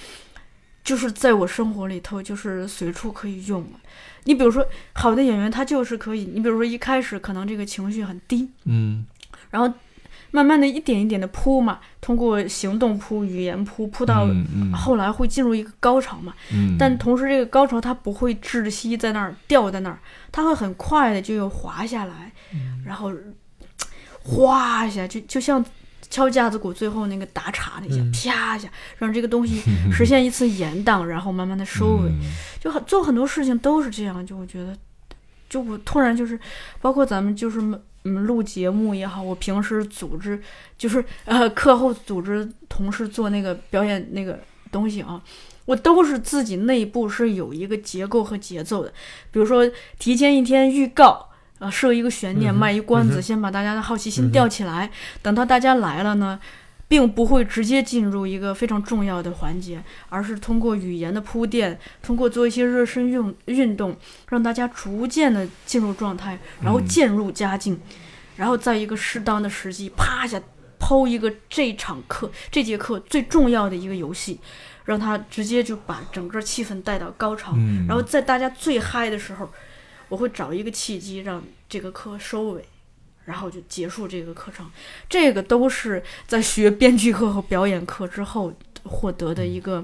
[0.84, 3.65] 就是在我生活里头就是随处可以用。
[4.26, 9.06] 你比如说，好的演员他就是可以，你比如说一开始可能这个情绪很低，嗯
[9.49, 9.73] 然后
[10.31, 14.27] 慢慢的一点一点的铺嘛，通过行动铺、语言铺，铺到
[14.73, 16.33] 后来会进入一个高潮嘛。
[16.51, 16.75] 嗯。
[16.79, 19.99] 但同时这个高潮它不会窒息在那儿掉在那儿，
[20.31, 22.31] 它会很快的就又滑下来，
[22.85, 23.11] 然后
[24.23, 25.63] 哗一下就就像
[26.09, 28.11] 敲架子鼓最后那个打岔那一下，嗯。
[28.11, 32.09] 啪一下让这个东西 实现一次延宕，然后慢慢的收尾。
[32.09, 32.31] 嗯。
[32.59, 34.77] 就很做很多事情都是这样，就我觉得，
[35.52, 36.40] 就我突然就是，
[36.80, 37.60] 包括咱们就是
[38.06, 40.41] 嗯录节目也好，我平时组织
[40.78, 44.40] 就是呃课后组织同事做那个表演那个
[44.72, 45.22] 东西啊，
[45.65, 48.94] 我都是自己内部是有一个结构和节奏的，
[49.30, 49.69] 比如说
[49.99, 51.28] 提前一天预告。
[51.61, 54.90] 啊，设一个悬念，卖一关子，嗯先把大家的好奇嗯心吊起来。
[55.22, 56.40] 等到大家来了呢，
[56.91, 63.95] 并不会直接进入一个非常重要的环节，而是通过语言的铺垫，通过做一些热身运运动，
[64.27, 67.80] 让大家逐渐的进入状态，然后嗯渐入佳境，
[68.35, 70.41] 然后在一个适当的时机，啪一下
[70.77, 74.41] 抛一个这场课这节课最重要的一个游戏，
[74.84, 79.49] 让他直接就把整个气氛带到高潮，嗯然后在大家最嗨的时候，
[80.09, 82.65] 我会找一个契机让这个课收尾。
[83.31, 84.69] 然后就结束这个课程，
[85.07, 88.53] 这个都是在学编剧课和表演课之后
[88.83, 89.81] 获得的一个，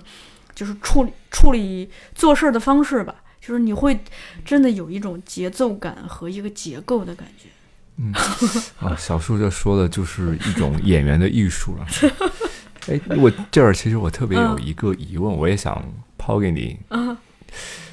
[0.54, 3.16] 就是处理处理做事儿的方式吧。
[3.40, 3.98] 就是你会
[4.44, 7.48] 真的有一种节奏感和一个结构的感觉。
[7.96, 8.14] 嗯
[8.78, 11.88] 啊，小树这说的就是一种演员的艺术了。
[12.92, 15.82] 哎，我这儿其实我特别有一个疑问，我也想
[16.18, 17.18] 抛给你，啊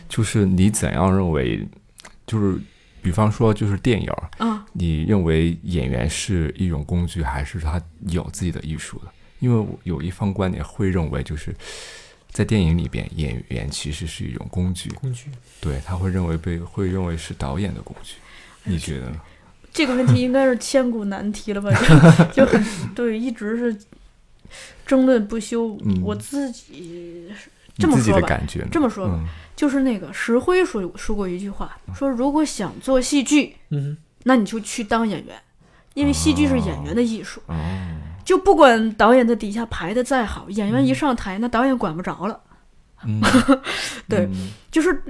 [0.09, 1.67] 就是你怎样认为，
[2.27, 2.59] 就是
[3.05, 9.13] 比方说就是电影儿，啊你认为演员是一种工具，还是他有自己的艺术的？
[9.41, 11.55] 因为我有一方观点会认为，就是
[12.31, 15.27] 在电影里边，演员其实是一种工具，工具。
[15.61, 18.15] 对他会认为被会认为是导演的工具，
[18.65, 19.21] 你觉得呢？
[19.71, 21.71] 这个问题应该是千古难题了吧？
[22.33, 22.65] 就 就很
[22.95, 23.77] 对，一直是
[24.87, 25.79] 争论不休。
[25.85, 27.29] 嗯我自己
[27.77, 28.69] 这么说吧，的感觉呢？
[28.73, 35.37] 这么说吧，嗯就是那个石灰说说过一句话，说如果想做戏剧，嗯那你就去当演员，
[35.95, 37.41] 因为戏剧是演员的艺术。
[37.47, 37.55] 哦，
[38.25, 42.41] 就不管导演的底下排的再好，演员一上台，那导演管不着了。
[43.05, 43.21] 嗯，
[44.09, 44.51] 对嗯。
[44.71, 45.03] 就是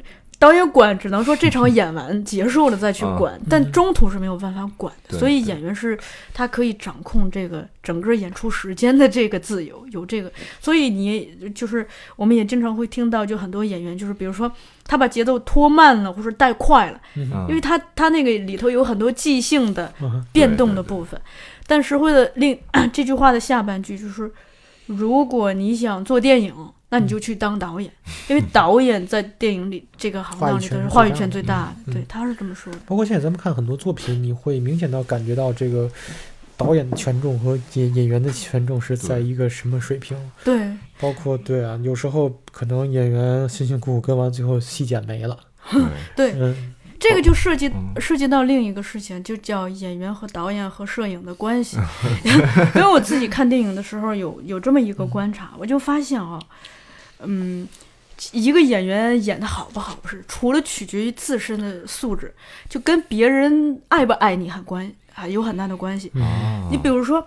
[0.44, 5.12] 导演管，只能说这场演完 结束了再去管，但中途是没有办法管的。
[5.12, 5.98] 对所以演员是
[6.34, 10.30] 他可以掌控这个整个演出时间的这个自由，有这个。
[10.60, 14.52] 所以你就是我们也经常会听到，就很多演员就是比如说
[14.84, 17.00] 他把节奏拖慢了或者带快了，
[17.48, 21.18] 因为他他那个里头有很多即兴的嗯变动的部分。
[21.66, 22.58] 但石辉的另
[22.92, 24.30] 这句话的下半句就是：
[24.84, 26.54] 如果你想做电影，
[26.94, 27.90] 那你就去当导演，
[28.28, 31.74] 因为导演在电影里这个行当里头是话语权最大的。
[31.86, 32.78] 嗯对，他是这么说的。
[32.86, 35.90] 包括现在咱们看很多作品，你会明显到感觉到这个
[36.56, 40.16] 导演的权重和演演员的权重是在一个什么水平。
[40.44, 45.36] 对，包括对啊，有时候可能演员辛辛苦苦跟完，最后戏剪没了。
[46.14, 51.76] 对，嗯，这个就涉及嗯涉及到另一个事情，就叫演员和导演和摄影的关系。
[52.22, 56.38] 因为我自己看电影的时候有有这么一个观察，我就发现啊，
[57.20, 57.68] 嗯，
[58.32, 62.34] 一个演员演的好不好，不是除了取决于自身的素质，
[62.68, 66.10] 就跟别人爱不爱你很关啊有很大的关系。
[66.16, 67.26] 啊你比如说，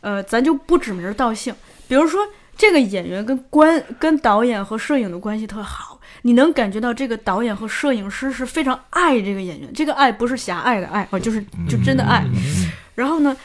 [0.00, 1.54] 呃，咱就不指名道姓，
[1.88, 2.20] 比如说
[2.56, 12.24] 这个演员跟关跟导演和摄影的关系特好，你能感觉到这个导演和摄影师是非常爱这个演员，这个爱不是狭隘的爱哦，就是就真的爱。
[12.26, 13.36] 嗯然后呢，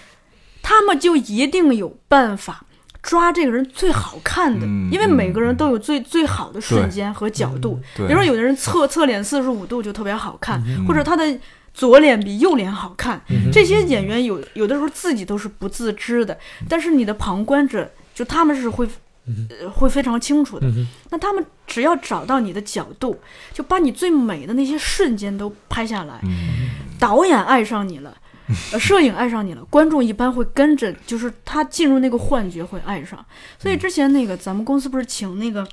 [0.61, 2.65] 他们就一定有办法。
[3.01, 7.79] 抓这个人最好看的，嗯因为每个人都有最最好的瞬间和角度。
[7.95, 11.37] 比如说，有的人侧侧脸四十五度就特别好看，嗯或者他的
[11.73, 13.21] 左脸比右脸好看。
[13.29, 16.37] 嗯这些演员有有的时候自己都是不自知的，
[16.69, 18.85] 但是你的旁观者就他们是会、
[19.25, 20.67] 嗯呃会非常清楚的。
[21.09, 23.19] 那他们只要找到你的角度，
[23.53, 26.19] 就把你最美的那些瞬间都拍下来。
[26.23, 26.69] 嗯
[26.99, 28.30] 导演爱上你了，呃，
[28.79, 33.23] 摄影爱上你了，观众一般会跟着，就是他进入那个幻觉会爱上。
[33.57, 35.67] 所以之前那个咱们公司不是请那个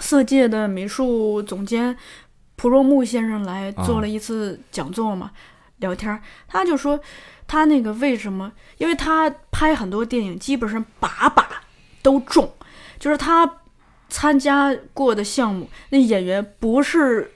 [0.00, 1.96] 色戒的美术总监
[2.56, 5.30] 蒲若木先生来做了一次讲座嘛，
[5.78, 6.98] 聊天儿，他就说
[7.46, 8.52] 他那个为什么？
[8.78, 11.62] 因为他拍很多电影基本上把把
[12.02, 12.52] 都中，
[12.98, 13.58] 就是他
[14.08, 17.32] 参加过的项目，那演员不是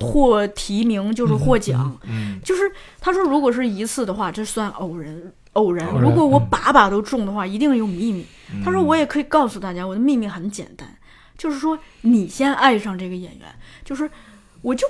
[0.00, 1.96] 获获提名就是获奖。
[2.04, 2.62] 嗯就是
[3.00, 6.46] 他说，如果是一次的话，这算偶然偶然；如果我嗯。
[6.50, 8.24] 把把都中的话，一定有秘密。
[8.54, 8.62] 嗯。
[8.64, 10.88] 他说，我也可以告诉大家，我的秘密很简单，
[11.36, 13.48] 就是说你先爱上这个演员，
[13.84, 14.10] 就是
[14.62, 14.86] 我就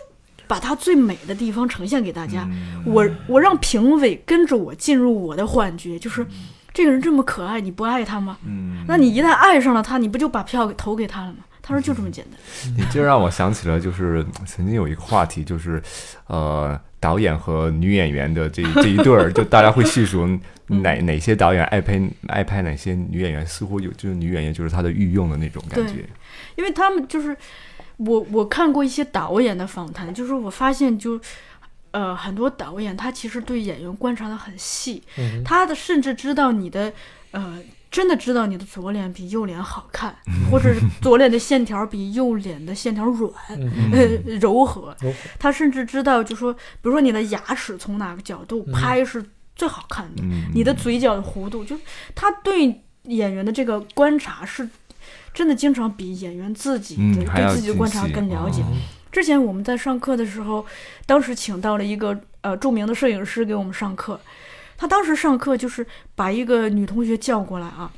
[0.47, 2.82] 把他最美的地方呈现给大家，嗯。
[2.87, 6.27] 我我让评委跟着我进入我的幻觉，就是
[6.73, 8.37] 这个人这么可爱，你不爱他吗？
[8.45, 8.85] 嗯。
[8.87, 11.39] 那你一旦爱上了他，你不就把票给投给他了吗？
[11.70, 12.74] 他说就这么简单。
[12.76, 15.80] 你这让我想起了，就是曾经有一个话题，就是，
[16.26, 20.26] 呃，导演和女演员的这这一对儿，就大家会细数
[20.66, 26.05] 哪哪些导演爱拍爱拍哪些女演员，似乎有就是女演员就是他的御用的那种感觉。
[26.56, 27.36] 因为他们就是
[27.98, 31.20] 我我看过一些导演的访谈，就是我发现就
[31.92, 36.92] 呃很多导演他其实对演员观察的很细，嗯他的甚至知道你的
[37.30, 37.62] 呃。
[37.91, 40.15] 真的知道你的左脸比右脸好看，
[40.51, 43.33] 或者是左脸的线条比右脸的线条软、
[44.41, 44.97] 柔和。
[45.39, 49.25] 他甚至知道，就说，比如说你的牙齿从哪个角度嗯拍是
[49.57, 51.77] 最好看的，嗯，你的嘴角的弧度，就
[52.15, 54.69] 他对演员的这个观察是
[55.35, 58.62] 真的经常比演员自己对自己的观察更了解。
[58.62, 58.67] 哦。
[59.11, 60.65] 之前我们在上课的时候，
[61.07, 64.21] 当时请到了一个呃著名的摄影师给我们上课，
[64.81, 67.93] 他当时上课就是把一个女同学叫过来啊，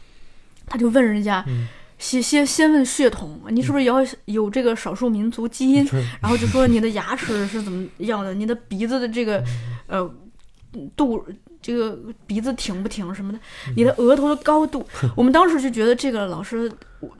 [0.66, 1.44] 他就问人家。
[1.46, 1.68] 嗯
[2.02, 5.86] 先先先问血统，你是不是要有这个少数民族基因？
[6.20, 9.40] 然后就说你的牙齿是怎么样的，你的鼻子的这个
[9.86, 10.02] 呃
[10.96, 11.24] 度，
[11.60, 13.38] 这个鼻子挺不挺什么的，
[13.76, 14.86] 你的额头的高度，
[15.16, 16.70] 我们当时就觉得这个老师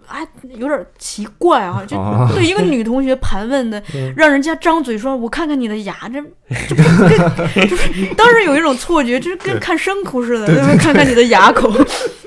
[0.07, 0.27] 哎
[0.57, 6.23] 有点奇怪啊，就哦对一个 女同学盘问的，嗯让人家张嘴说“我看看你的牙”，这
[6.69, 10.77] 这不跟就是当时有一种错觉，就是跟看牲口似的，对吧？
[10.77, 11.71] 看看你的牙口，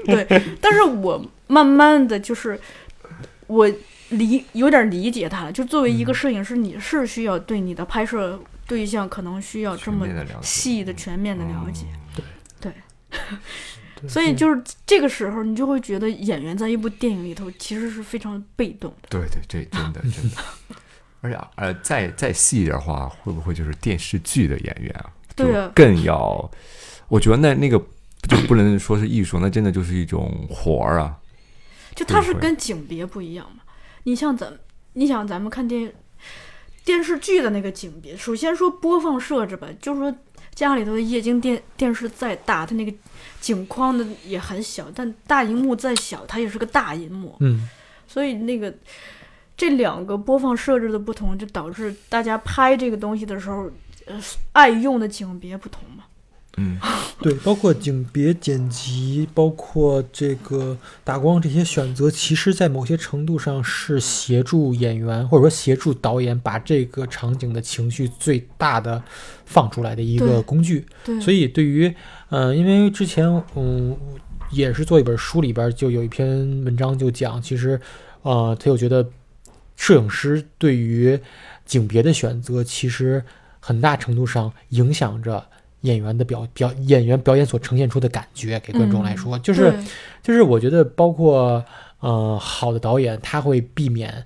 [0.06, 0.26] 对。
[0.62, 2.60] 但是我慢慢的就是
[3.48, 3.70] 我
[4.10, 10.08] 理有点理解他了，就作为一个摄影师，你是需要对你的拍摄对象可能需要这么
[10.42, 11.86] 细的、全面的了解。
[12.18, 12.24] 嗯
[12.62, 12.74] 对
[14.10, 19.08] 所以就是这个时候，你就会觉得演员在一部电影里头其实是非常被动的。
[19.10, 20.38] 对对，这真的真的。
[21.22, 25.10] 而且呃，再再细一点的话，会不会就是电视剧的演员啊？
[25.36, 26.52] 就对啊更要，
[27.08, 27.80] 我觉得那那个
[28.28, 31.18] 就不能说是艺术，那真的就是一种活儿啊。
[31.96, 33.64] 就它是跟景别不一样嘛。
[34.04, 34.52] 你像咱，
[34.94, 35.92] 你想咱们看电
[36.86, 40.16] 电视剧的那个景别，首先说播放设置吧，就是说
[40.54, 42.94] 家里头的液晶电电视再大，它那个
[43.42, 47.68] 景框的也很小，但大荧幕再小，它也是个大荧幕，嗯
[48.08, 48.72] 所以那个
[49.58, 53.70] 这两个播放设置的不同，就导致大家拍这个东西的时候，
[54.06, 54.22] 呃，
[54.52, 55.95] 爱用的景别不同嘛。
[56.58, 56.80] 嗯，
[57.22, 69.04] 对，包括景别剪辑，包括这个打光这些选择，其实在某些程度上是协助演员或者说协助导演把这个场景的情绪最大的
[69.46, 70.86] 放出来的一个工具。
[71.04, 71.94] 对，所以对于，
[72.30, 73.98] 呃，因为之前嗯
[74.52, 76.28] 也是做一本书里边就有一篇
[76.64, 77.80] 文章就讲，其实
[78.22, 79.06] 呃他又觉得
[79.76, 81.20] 摄影师对于
[81.66, 83.22] 景别的选择，其实
[83.60, 85.46] 很大程度上影响着
[85.86, 89.74] 演员的表表演员表演所呈现出的感觉，给观众来说，就是
[90.22, 91.64] 就是我觉得包括
[92.00, 94.26] 呃好的导演他会避免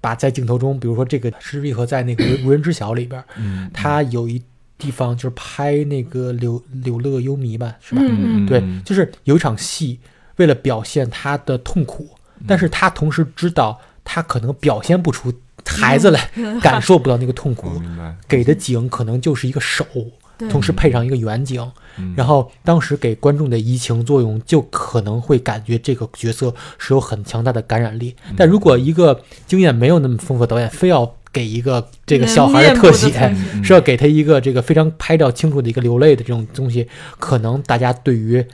[0.00, 3.24] 把在镜头中，比如说这个石玉和在那个无人知晓里边
[3.72, 4.42] 他有一
[4.76, 8.02] 地方就是拍那个柳柳乐优弥吧，是吧？
[8.04, 10.00] 嗯对，就是有一场戏，
[10.36, 12.08] 为了表现他的痛苦，
[12.48, 15.32] 但是他同时知道他可能表现不出
[15.64, 16.58] 孩子来嗯。
[16.58, 17.80] 感受不到那个痛苦，
[18.26, 20.10] 给的景可能就是一个手，对
[20.48, 21.60] 同时配上一个远景，
[21.98, 22.14] 嗯。
[22.16, 28.14] 然后当时给观众的移情作用，就可能会感觉这个角色是有很强大的感染力。
[28.36, 33.10] 但如果一个经验没有那么丰富的导演，非要给一个这个小孩的特写，
[33.54, 33.64] 嗯。
[33.64, 36.88] 是要给他一个这个非常拍照清楚的一个流泪的这种东西，
[37.18, 38.44] 可能大家对于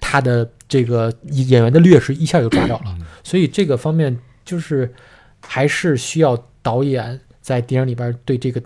[0.00, 2.84] 他的这个演员的劣势一下就抓着了。
[2.86, 3.04] 嗯。
[3.24, 4.92] 所以这个方面就是
[5.40, 8.60] 还是需要导演在电影里边对这个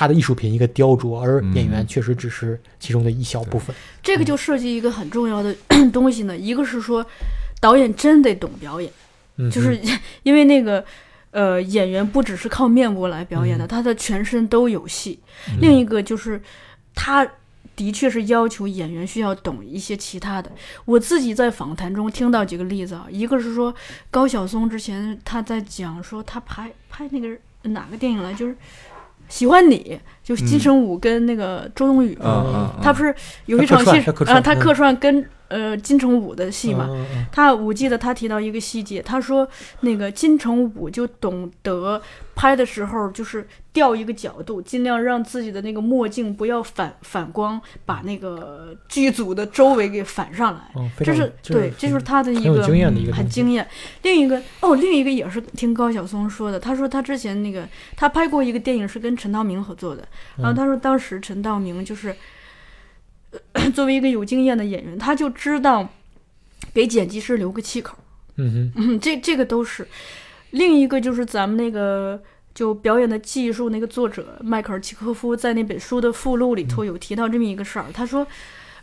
[0.00, 3.76] 他的艺术品一个雕琢，而演员嗯确实只是其中的一小部分。
[4.02, 5.54] 这个就涉及一个很重要的
[5.92, 7.04] 东西呢，一个是说
[7.60, 8.90] 导演真得懂表演，
[9.36, 9.78] 嗯，就是
[10.24, 10.82] 因为那个。
[11.32, 15.16] 呃，演员不只是靠面部来表演的，嗯他的全身都有戏。
[15.60, 16.42] 另一个就是，
[16.92, 17.24] 他
[17.76, 20.50] 的确是要求演员需要懂一些其他的。
[20.84, 23.72] 我自己在访谈中听到几个例子啊，一个是说
[24.10, 27.28] 高晓松之前他在讲说他拍拍那个
[27.62, 28.56] 哪个电影来，就是
[29.30, 32.14] 喜欢你，就是金城武跟那个周冬雨。
[32.16, 33.14] 嘛，他不是
[33.46, 36.90] 有一场戏啊，他客串跟呃金城武的戏嘛，
[37.32, 39.48] 他我记得他提到一个细节，他说
[39.80, 42.02] 那个金城武就懂得
[42.40, 50.90] 拍的时候就是调一个角度，尽量让自己的那个墨镜不要反反光，把那个剧组的周围给反上来。
[51.04, 53.68] 这是对，这就是他的一个经验的一个很惊艳。
[54.04, 60.08] 另一个哦，另一个也是听高晓松说的，他说他之前那个他拍过一个电影是跟陈道明合作的，
[60.38, 62.16] 然后嗯他说当时陈道明就是、
[63.52, 65.86] 呃作为一个有经验的演员，他就知道
[66.72, 67.98] 给剪辑师留个气口。
[68.36, 69.86] 嗯哼，嗯，这这个都是。
[70.50, 72.20] 另一个就是咱们那个
[72.54, 78.26] 就表演的技术那个作者迈克尔契科夫在那本书的附录里头有提到这么一个事儿，他说，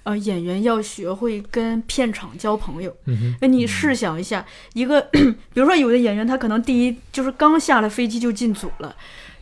[0.04, 2.96] 呃，演员要学会跟片场交朋友。
[3.06, 8.96] 嗯哼，哎，你试想一下，一个 比如说有的演员他可能第一就是刚下了飞机就进组了，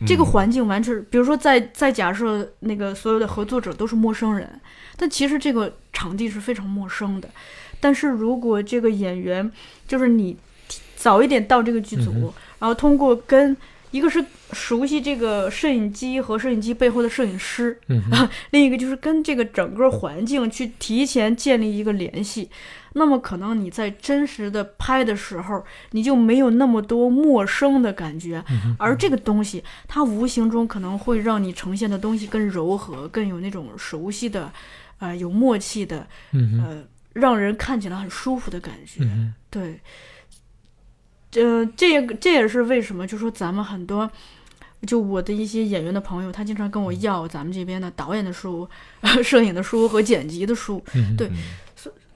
[0.04, 4.60] 这个嗯环境完全是，比如说在在假设那个所有的合作者都是陌生人，
[4.96, 7.28] 但其实这个场地是非常陌生的。
[7.78, 9.52] 但是如果这个演员
[9.86, 10.36] 就是你
[11.06, 13.56] 早一点到这个剧组，嗯然后通过跟
[13.92, 22.50] 一个是熟悉这个摄影机和摄影机背后的摄影师，嗯哼，另一个就是跟这个整个环境去提前建立一个联系，
[22.94, 34.50] 那么可能你在真实的拍的时候，你就没有那么多陌生的感觉，嗯而这个东西它无形中可能会让你呈现的东西更柔和，更有那种熟悉的，
[34.98, 39.04] 呃，有默契的，呃，让人看起来很舒服的感觉。
[39.48, 39.80] 对，
[41.36, 44.10] 呃，这个这也是为什么，就说咱们很多，
[44.86, 48.68] 就我的一些演员的朋友，他经常跟我要咱们这边的导演的书、
[49.22, 50.82] 摄影的书和剪辑的书，
[51.16, 51.30] 对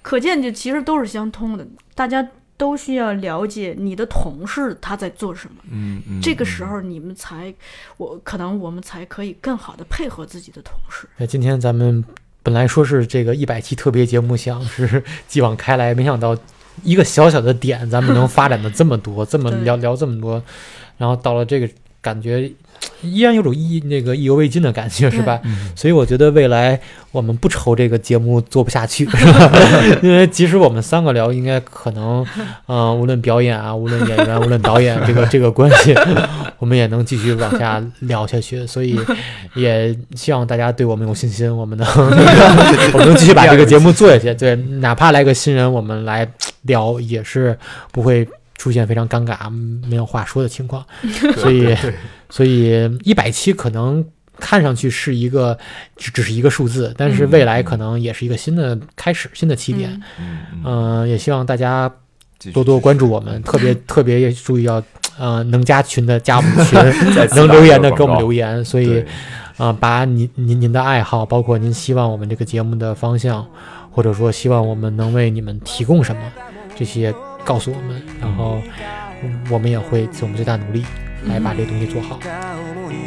[0.02, 2.26] 可见就其实都是相通的，大家
[2.56, 5.56] 都需要了解你的同事他在做什么。
[5.70, 7.52] 嗯嗯，这个时候你们才，
[7.98, 11.06] 我可能我们才可以更好的配合自己的同事。
[11.18, 12.02] 那今天咱们
[12.42, 16.36] 本来说是这个一百期特别节目，想是 继往开来，没想到
[16.82, 20.42] 一个小小的点，咱们能发展的这么多， 这么聊聊这么多，
[20.98, 21.68] 然后到了这个
[22.00, 22.50] 感觉，
[23.02, 25.40] 依然有种意那个意犹未尽的感觉，是吧？
[25.44, 26.78] 嗯所以我觉得未来
[27.12, 29.50] 我们不愁这个节目做不下去，是吧？
[30.02, 32.24] 因为即使我们三个聊，应该可能，
[32.66, 35.94] 嗯、 无论表演啊，无论演员，无论导演，这个 这个关系，
[36.58, 38.66] 我们也能继续往下聊下去。
[38.66, 38.98] 所以
[39.54, 41.86] 也希望大家对我们有信心，我们能
[42.92, 44.34] 我们能继续把这个节目做下去。
[44.34, 46.28] 对，哪怕来个新人，我们来
[46.62, 47.58] 聊也是
[47.90, 48.28] 不会
[48.60, 49.48] 出现非常尴尬、
[49.88, 50.84] 没有话说的情况。
[51.40, 51.74] 所以，
[52.28, 54.04] 所以一百期可能
[54.38, 55.56] 看上去是一个
[55.96, 59.98] 只只是一个数字，但是未来可能也是一个新的开始、新的起点。
[60.62, 61.08] 嗯。
[61.08, 61.90] 也希望大家
[62.52, 64.82] 多多关注我们，特别 特别也注意要，
[65.18, 66.78] 呃，能加群的加我们 群，
[67.34, 68.62] 能留言的给我们留言。
[68.62, 69.06] 所以对，
[69.56, 73.46] 啊、把您您您的爱好，包括您希望我们这个节目的方向，
[73.90, 76.20] 或者说希望我们能为你们提供什么，
[76.76, 77.14] 这些
[77.49, 78.61] 告诉我们，然后
[79.23, 80.85] 嗯我们也会尽我们最大努力
[81.25, 82.19] 来把这个东西做好。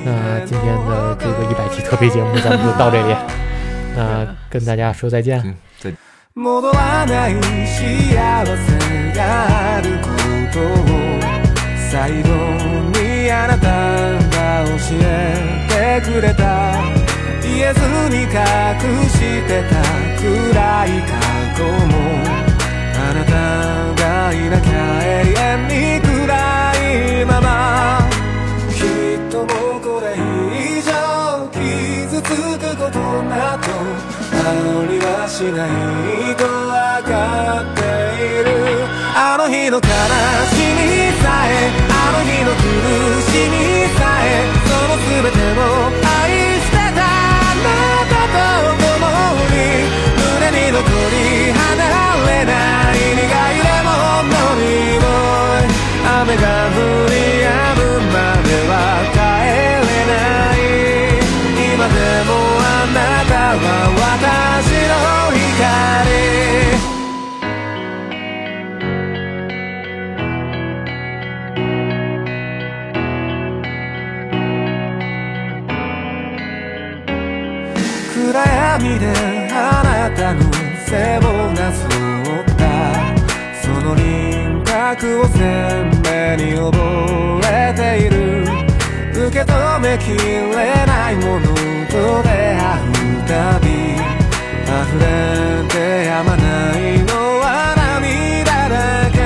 [0.05, 3.17] 那今天的这个一百期特别节目咱们就到这里，
[3.97, 5.43] 那跟大家说再见。
[5.45, 5.93] 嗯，再
[6.35, 7.35] 戻らない
[7.67, 8.15] 幸
[8.47, 9.21] せが
[9.77, 10.07] あるこ
[10.53, 10.63] とを
[11.91, 12.29] 最後
[12.95, 13.67] にあなた
[14.37, 14.71] が教
[15.03, 15.05] え
[15.69, 16.43] てくれた
[17.43, 18.29] 言えずに隠
[19.09, 19.73] してた
[20.21, 20.23] 暗
[20.87, 21.11] い過
[21.57, 21.93] 去も
[23.14, 23.32] あなた
[24.02, 24.74] がいなきゃ
[25.04, 26.34] 永遠に暗
[27.22, 28.10] いまま
[28.74, 30.90] きっともうこれ以上
[31.54, 32.98] 傷つくこと
[33.30, 33.70] など
[34.34, 36.74] ありはしないと分
[37.06, 37.82] かって
[38.18, 38.50] いる
[39.16, 39.84] あの日の悲
[40.50, 42.66] しみさえあの日の苦
[43.30, 43.54] しみ
[43.94, 45.38] さえその全て
[46.00, 46.03] を
[56.34, 56.74] 雨が降
[57.10, 57.48] り止
[57.78, 57.82] む
[58.12, 58.74] までは
[59.14, 59.16] 帰
[59.86, 60.14] れな
[60.56, 60.60] い。
[61.76, 61.94] 今で
[62.26, 62.98] もあな
[63.30, 63.66] たは
[64.00, 64.94] 私の
[65.30, 65.54] 光。
[78.16, 79.02] 暗闇で
[79.52, 80.40] あなたの
[80.88, 81.20] 背を
[81.52, 81.78] なぞ
[82.42, 82.62] った。
[83.62, 84.02] その輪
[84.64, 85.93] 郭を鮮
[86.36, 86.78] に覚
[87.46, 88.44] えている。
[89.28, 91.46] 受け止めきれないもの
[91.88, 93.66] と出会うたび。
[94.66, 95.06] 溢れ
[95.70, 96.44] てやまな
[96.78, 97.46] いのは
[97.78, 98.74] 涙だ
[99.12, 99.18] け。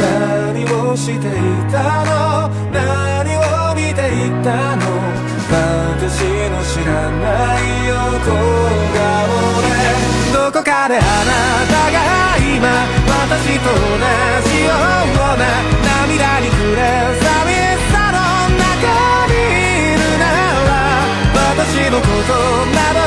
[0.00, 1.30] 何をしてい
[1.70, 2.10] たの？
[2.72, 3.38] 何を
[3.74, 4.82] 見ていたの？
[5.48, 7.24] 私の知らな
[7.58, 7.94] い横
[8.94, 9.06] 顔
[9.62, 9.66] で。
[10.32, 11.02] どこかであな
[11.70, 11.96] たが
[12.42, 12.66] 今
[13.64, 13.80] と同
[14.48, 15.42] じような
[15.82, 16.80] 涙に暮れ
[17.20, 18.18] 寂しさの
[18.54, 20.24] 中にいるな
[20.68, 20.70] ら
[21.56, 22.32] 私のこと
[22.76, 22.98] など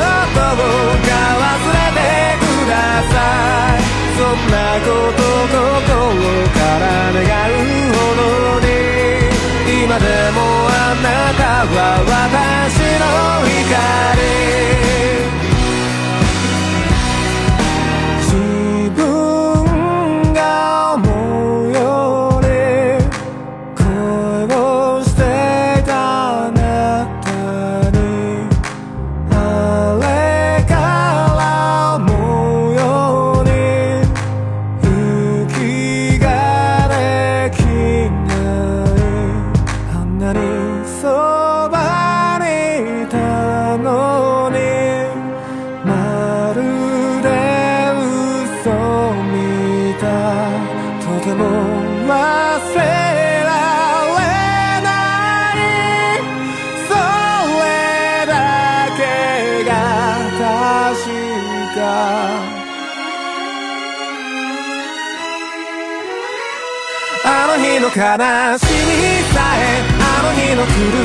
[0.56, 1.10] どうか
[1.40, 2.00] 忘れて
[2.40, 2.74] くだ
[3.12, 3.14] さ
[3.78, 3.82] い。
[4.18, 5.88] そんなこと心
[6.50, 6.84] から
[7.14, 7.20] 願
[7.52, 7.56] う
[7.94, 8.68] ほどに
[9.84, 10.38] 今でも
[10.68, 11.08] あな
[11.38, 11.78] たは
[12.70, 12.81] 私。
[68.12, 68.28] 悲しみ
[69.34, 71.01] さえあの日の苦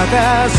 [0.00, 0.57] 私